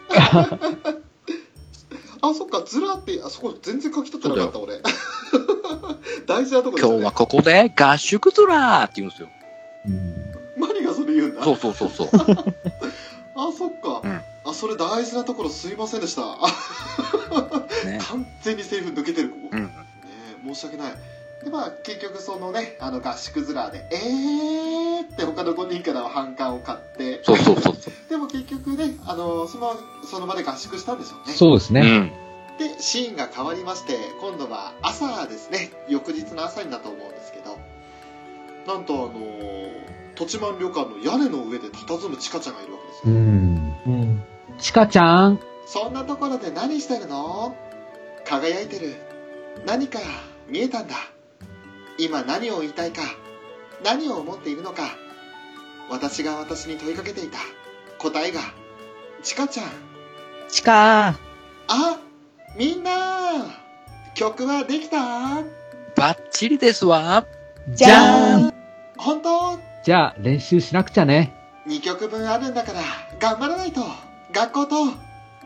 [2.21, 4.81] あ、そっか、ずらって、あそこ全然書き取ってなかった俺。
[6.37, 9.29] 大事なとこですよね今日はここで合宿つらーって言うんですよ。
[9.87, 10.61] うん。
[10.61, 11.43] マリがそれ言うんだ？
[11.43, 12.09] そうそうそうそう。
[13.35, 14.01] あ、そっか。
[14.03, 16.23] うんあ、それ大事なところすいませんでした。
[16.23, 16.35] あ
[17.85, 19.49] ね完全にセリフ抜けてる、ここ。
[19.53, 19.69] うんね
[20.45, 20.93] え申し訳ない。
[21.45, 27.93] で、まあ、結局そのね、あの合宿ズラーで、えーって他の5人からは反感を買って、そうそうそうそう。
[28.09, 29.75] でも結局ね、あの、その、
[30.09, 31.33] その場で合宿したんでしょうね。
[31.33, 31.81] そうですね。
[31.81, 32.11] うん。
[32.59, 37.57] で、シーンが変わりまして、今度は朝ですね、翌日の朝になと思うんですけど、
[38.67, 39.11] なんとあの、
[40.15, 43.13] 土地満旅館の屋根の上で佇むチカちゃんがいるわけですよ。
[43.13, 43.75] うん。
[43.87, 44.23] うん。
[44.59, 47.55] チカちゃん、そんなところで何してるの？
[48.25, 48.95] 輝いてる。
[49.65, 49.99] 何か
[50.47, 50.95] 見えたんだ。
[51.97, 53.01] 今何を言いたいか、
[53.83, 54.83] 何を思っているのか、
[55.89, 57.39] 私が私に問いかけていた
[57.97, 58.41] 答えが、
[59.23, 59.67] チカちゃん。
[60.49, 61.07] チカ
[61.67, 61.99] あ、
[62.55, 62.91] みんな
[64.13, 64.97] 曲はできた？
[65.95, 67.25] バッチリですわ。
[67.67, 68.53] ーじゃーん
[68.97, 69.59] 本当？
[69.83, 71.33] じゃあ練習しなくちゃね。
[71.67, 72.81] 2曲分あるんだから
[73.19, 73.81] 頑張らないと
[74.33, 74.75] 学校と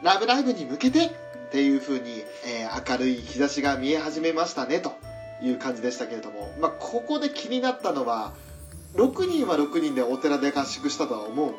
[0.04, 1.10] ラブライブに向けてっ
[1.52, 4.94] ていう風に、えー明るい日差しが見え始めましたねと
[5.42, 8.34] いう感じでしたけれども、まあ、ここで気になったのは
[8.96, 11.58] 6人は6人でお寺で合宿したとは思うんで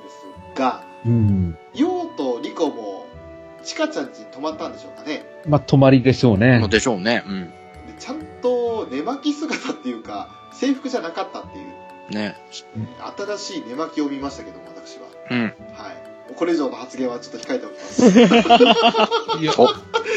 [0.54, 1.56] すがうん。
[1.74, 2.87] 陽とリコも
[3.68, 6.66] チカちゃん家に泊まったんでしょうかねまあ、泊まりでしょうね。
[6.68, 7.22] でしょうね。
[7.26, 7.44] うん。
[7.44, 7.52] で
[7.98, 12.34] ちゃんと寝巻き姿っていうか制服じゃなかったっていうね。
[13.16, 15.42] 新しい寝巻きを見ましたけども私はうん。
[15.42, 15.54] はい
[16.36, 18.04] これ以上の発言はちょっと控えておきます
[19.40, 19.66] いやお、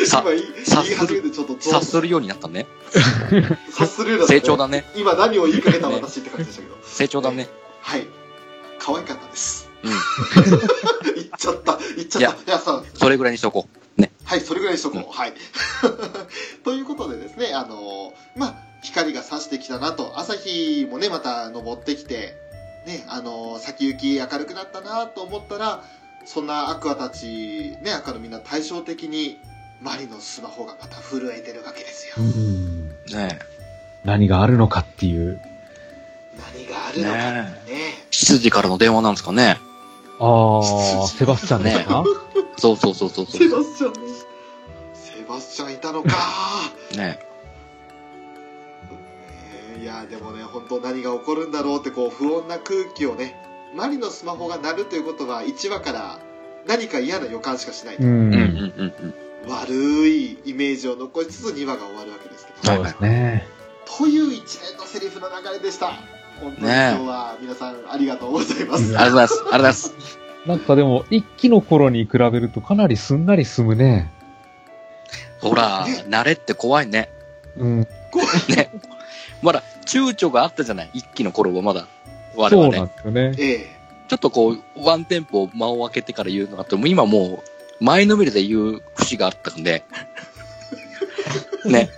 [0.05, 2.67] さ、今言い始めてちょっと察するようになったね。
[3.69, 4.85] 察するようになったね成長だね。
[4.95, 7.47] 今何を言いかけた私って感じでしたけど成長だね。
[7.81, 8.07] はい
[8.77, 9.91] 可愛かったですうん。
[11.15, 13.67] 言っちゃった言っちゃったいやいやさそれぐらいにしとこ
[13.97, 14.01] う。
[14.01, 14.11] ね。
[14.23, 15.33] はいそれぐらいにしとこう、うんはい
[16.63, 22.41] ということでですねあのまあ光が差してきたなと朝日もねまた昇ってきて
[22.85, 25.83] ね、あの、先行き明るくなったなと思ったら、
[26.25, 29.37] そんなアクアたち、ね、赤のみんな対照的に、
[29.81, 32.15] マリのスマホがまた震えてるわけですよ。
[32.17, 32.89] うん。
[33.11, 33.39] ね
[34.03, 35.41] 何があるのかっていう。
[36.55, 37.17] 何があるのか
[37.67, 38.05] ね。
[38.11, 39.57] 執事からの電話なんですかね。
[40.23, 42.03] ああ、セバスチャンですか、
[42.57, 43.93] そうそうそうそうそセバスチャン。
[44.93, 46.09] セバスチャンいたのか。
[46.93, 46.97] う。
[46.97, 47.19] ね
[49.73, 53.35] えーいやでもね本当何が起こるんだろうってこう不穏な空気をね
[53.75, 56.19] マリのスマホが鳴るということは1話から
[56.67, 58.03] 何か嫌な予感しかしない、う。
[58.03, 58.93] うんんうんうん
[59.45, 59.51] うん。
[59.51, 59.73] 悪
[60.07, 63.47] いイメージを残しつつ2話が終わるわけですけど、そうですね。
[63.97, 65.93] という一連のセリフの流れでした
[66.39, 69.33] 本当に今日は皆さんありがとうございます、ねありがとうございます。
[69.33, 69.93] ありがとうございます。
[70.45, 74.11] なんかでも、一期の頃に比べるとかなりすんなり進むね。
[75.39, 77.09] ほら、慣れって怖いね。
[77.57, 77.79] うん。
[77.79, 77.87] ね。
[79.43, 80.89] まだ、躊躇があったじゃない？
[80.93, 81.85] 一期の頃はまだ。
[82.35, 82.87] 我そうなん。
[82.87, 83.33] ですよね。
[83.37, 87.43] ええちょっとこう、ワンテンポ間を空けてから言うのがあって、もう今も
[87.79, 89.85] う、前のめりで言う節があったんで。
[91.65, 91.89] ね。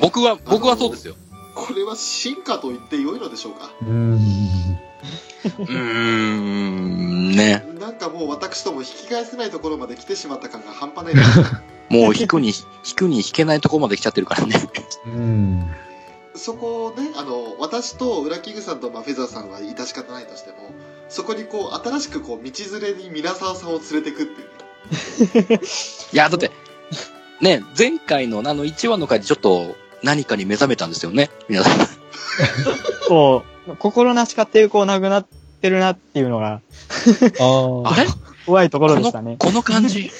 [0.00, 1.14] 僕は、僕はそうですよ。
[1.54, 3.70] これは進化と言って良いのでしょうか？
[3.82, 4.14] うん。
[4.14, 7.64] うーん、ね。
[7.78, 11.40] なんかもう私とも引き返せないところまで来てしまった感が半端ないです
[11.88, 12.54] もう引くに、引
[12.96, 14.70] くに引けないところまで来ちゃってるからね。
[15.06, 15.70] うん。
[16.36, 20.56] そこをね、あの、私とウラキングさんとまあフェザーさんは致し方ないとしても、
[21.08, 25.60] そこにこう、新しくこう、道連れに皆沢さんを連れてくっていうね。
[26.12, 26.52] いや、だって、
[27.40, 31.30] ね、前回のあの1話の回でちょっと何かに目覚めたんですよね。
[31.48, 31.78] 皆さん。
[33.08, 35.26] こう、心なしかっていうこうなくなっ
[35.60, 36.60] てるなっていうのが
[37.40, 37.92] ああ。
[37.92, 38.06] あれ？
[38.46, 39.36] 怖いところこのでしたね。
[39.38, 40.10] この感じ、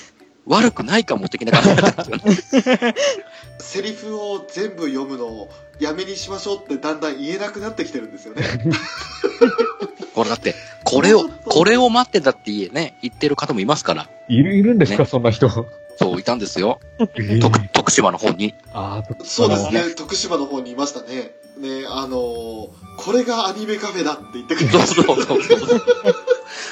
[0.47, 2.95] 悪くないかも的な感じだったんですよね。
[3.61, 8.43] セリフを全部読むのをやめにしましょうってだんだん言えなくなってきてるんですよね。
[10.15, 10.55] これだって、
[10.85, 14.09] これを、これを待ってたって言えね、言ってる方もいますから。
[14.29, 15.49] いる、いるんですか、ねそんな人。
[15.49, 16.81] そう、いたんですよ。
[16.99, 18.55] ええ徳徳島の方に。
[18.73, 21.35] ああ、そうですね、徳島の方にいましたね。
[21.59, 25.27] ね、あのーこれがアニメカフェだって言ってくれそうた。
[25.27, 25.81] そうそうそう。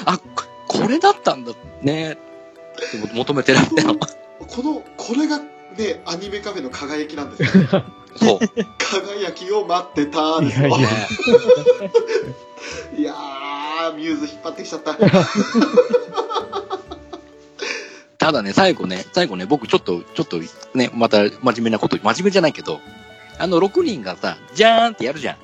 [0.05, 0.25] あ、こ
[0.67, 2.13] これだったんだね。
[2.13, 3.97] って求めてるんだよ。
[4.39, 5.41] この、これが
[5.79, 7.65] ね、アニメカフェの輝きなんですよ。
[8.17, 8.39] そう。
[8.79, 10.69] 輝きを待ってたですよ。
[10.69, 11.09] いやいやね
[12.99, 14.97] いやー、ミューズ引っ張ってきちゃった。
[18.19, 20.41] ただね、最後ね、最後ね、僕ちょっと、ちょっと
[20.75, 22.81] ね、また真面目なこと、真面目じゃないけど、
[23.39, 25.37] あの6人がさ、じゃーんってやるじゃん。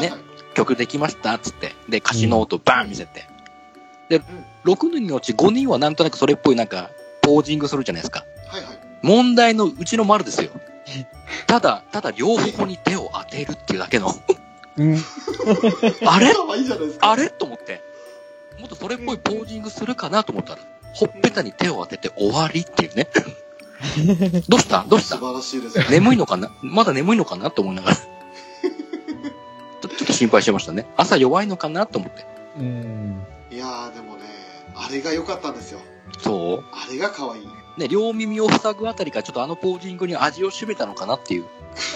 [0.00, 1.74] ねはい曲できましたっつって。
[1.88, 3.28] で、歌詞の音バーン見せて。
[4.08, 4.20] で、
[4.64, 6.90] 6人のうち5人はなんとなくそれっぽいなんか、
[7.22, 8.24] ポージングするじゃないですか。
[9.02, 10.50] 問題のうちの丸ですよ。
[11.46, 14.14] ただ、ただ両方に手を当てるっていうだけの。
[14.76, 14.96] うん。
[16.06, 16.32] あれ？
[16.34, 17.10] 可愛いじゃないですか。
[17.10, 17.28] あれ？
[17.30, 17.82] と思って。
[18.58, 20.58] もっとそれっぽいポージングするかなと思ったら、
[20.94, 23.08] ほっぺたに手を当てて終わりっていうね。
[24.48, 24.84] どうした？
[24.88, 25.16] どうした？
[25.16, 25.84] 素晴らしいですよ。
[25.90, 26.50] 眠いのかな？
[26.62, 27.96] まだ眠いのかなと思いながら。
[27.96, 28.00] ち
[29.84, 30.86] ょちょっと心配してましたね。
[30.96, 32.26] 朝弱いのかなと思って。
[32.58, 33.24] うん。
[33.50, 34.22] いやー、でもね、
[34.74, 35.80] あれが良かったんですよ。
[36.18, 36.64] そう？
[36.72, 37.48] あれが可愛い。
[37.78, 41.44] ね、両耳を塞ぐあたりからちょっとあのポージングに味を占めたのかなっていう、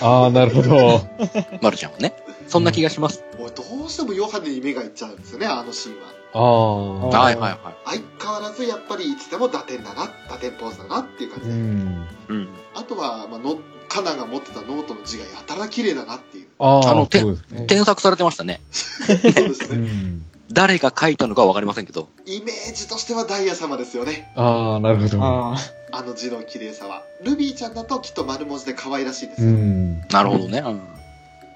[0.01, 1.01] ああ、なるほど。
[1.61, 2.15] まるちゃんはね。
[2.49, 3.25] そんな気がします。
[3.39, 6.23] 俺どうしてもヨハネに目がいっちゃうんですよね、あのシーンは。
[6.35, 7.23] ああ。
[7.23, 11.53] はいはいは相変わらずやっぱりいつでも堕天だな、堕天ポーズだなっていう感じで。
[11.53, 12.09] うん。
[12.29, 12.33] い。
[12.33, 12.49] うん。
[12.75, 13.59] あとは、まあ、の、
[13.89, 16.47] カナが持ってたノートの字がやたら綺麗だなっていう。
[16.59, 17.67] ああ、あの手そうですね。
[17.67, 18.61] 添削されてましたね。
[18.73, 19.77] そうですね。
[19.77, 20.25] うん。
[20.53, 22.09] 誰が書いたのかわかりませんけど。
[22.27, 24.31] イメージとしてはダイヤ様ですよね。
[24.37, 25.23] ああ、なるほど。
[25.23, 25.57] あ
[25.93, 27.03] あの字の綺麗さは。
[27.23, 29.53] ルビーちゃんだときっと丸文字で可愛らしいですうよ。
[29.53, 30.01] ん。
[30.09, 30.59] なるほどね。
[30.59, 30.81] うん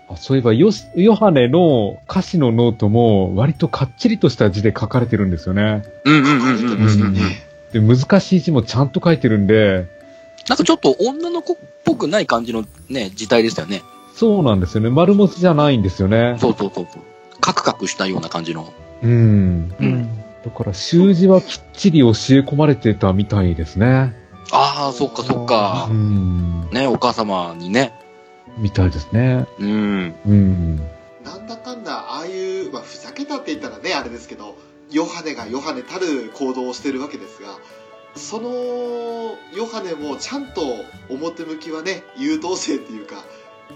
[0.09, 5.82] あそういえば、ヨスヨハネの歌詞のノートも、割とかっちりとした字で書かれてるんですよね。
[6.05, 6.80] うんうん書かれてうんうん。
[6.84, 7.20] ましたね。
[7.72, 9.86] で、難しい字もちゃんと書いてるんで、
[10.49, 13.82] なんかちょっと女の子っぽくない感じのね、字体でしたよね。
[14.14, 14.90] そうなんですよね。
[14.90, 16.36] 丸文字じゃないんですよね。
[16.38, 17.03] そうそうそうそう。
[17.40, 18.72] カクカクしたような感じの。
[19.03, 19.72] うん。
[19.72, 19.76] あ。
[19.82, 20.18] うん。
[20.44, 24.14] だから、習字はきっちり教え込まれてたみたいですね。
[24.53, 25.92] ああ、そっかそっかう。
[25.94, 26.68] ん。
[26.70, 27.92] ね、お母様にね。
[28.59, 29.47] みたいですね。
[29.59, 30.14] うん。
[30.26, 30.76] うん。
[31.24, 34.57] なんだかんだ、ああいう、まあ、ふざけたって言ったらね、あれですけど、
[34.90, 37.59] ヨハネがヨハネたる行動をしてるわけですが、
[38.14, 38.49] その
[39.55, 40.62] ヨハネもちゃんと
[41.11, 43.24] 表向きはね、優等生っていうか、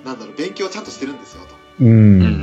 [0.04, 1.42] なんだろう、勉強はちゃんとしてるんですよ、
[1.80, 1.84] う。
[1.84, 2.39] うんうんううん。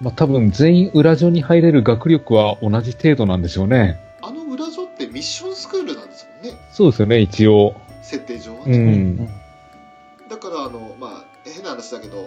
[0.00, 3.98] まあ、多分全員裏女に入れる学力は同じ程度なんでしょうね。
[4.22, 7.74] あの裏女ってミッションスクールなんですもんね、そうですよね、一応。
[8.02, 8.78] 設定上はうね。
[8.78, 9.16] ん。
[10.28, 12.24] だから、あの、まあ、変な話だけど、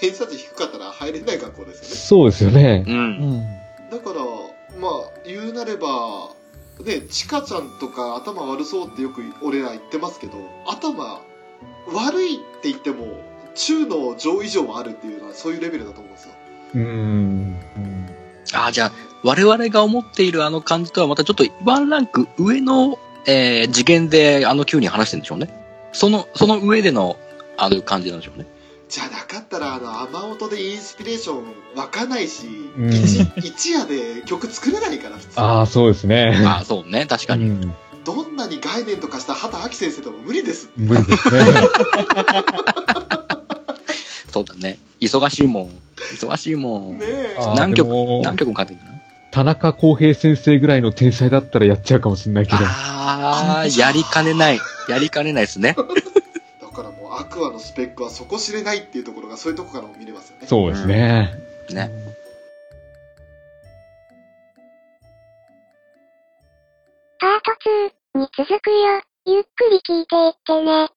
[0.00, 1.94] 偏差値低かったら入れない学校ですよね。
[1.94, 2.84] そうですよね。
[2.86, 2.90] う。
[2.90, 2.98] うん
[3.38, 3.40] ん。
[3.90, 4.20] だから、
[4.80, 4.92] まあ、
[5.26, 6.30] 言うなれば、
[6.84, 10.34] ね、ちかちゃんとか頭悪そうってよく俺ら言ってますけど、
[10.66, 11.20] 頭
[11.92, 13.18] 悪いって言っても、
[13.54, 16.34] 中の上以上はあるっていうのはそういうレベルだと思うんですよ。
[16.74, 17.56] うーん。
[18.52, 18.92] ああ、じゃあ、
[19.22, 25.50] 我々が思っているあの感じとはまたちょっとワンランク上の、えー次元であの9人話してるんでしょうね。
[25.92, 27.16] その、その上での
[27.56, 28.46] あの感じなんでしょうね。
[28.88, 31.44] じゃなかったら、あの、雨音でインスピレーション
[31.76, 32.46] 湧かないし、
[32.76, 35.40] うん一一夜で曲作れないから、普通。
[35.40, 36.42] ああ、そうですね。
[36.44, 37.06] ああ、そうね。
[37.06, 37.50] 確かに。
[37.50, 37.74] うん。
[38.04, 40.70] どんなに概念とかした畑明先生でも無理です。
[40.76, 41.40] 無理ですね。
[44.40, 44.78] そうだね。
[45.00, 45.70] 忙しいもん。
[45.96, 46.98] 忙しいもん。
[46.98, 47.36] ねえ。
[47.38, 48.90] あー何曲でも何曲も書いてるな。
[49.30, 52.58] 田中康平先生ぐらいの天才だったらやっちゃうかもしれないけど。
[52.62, 54.58] ああ、やりかねない。
[54.88, 55.76] やりかねないですね。
[56.60, 60.46] だからもう、アクアのスペックは底知れないっていうところが、そういうとこからも見れますよね。
[60.46, 61.34] そうですね。
[61.70, 61.90] ね。
[67.20, 67.30] パー
[68.14, 69.02] ト2に続くよ。
[69.26, 70.88] ゆっくり聞いていってね。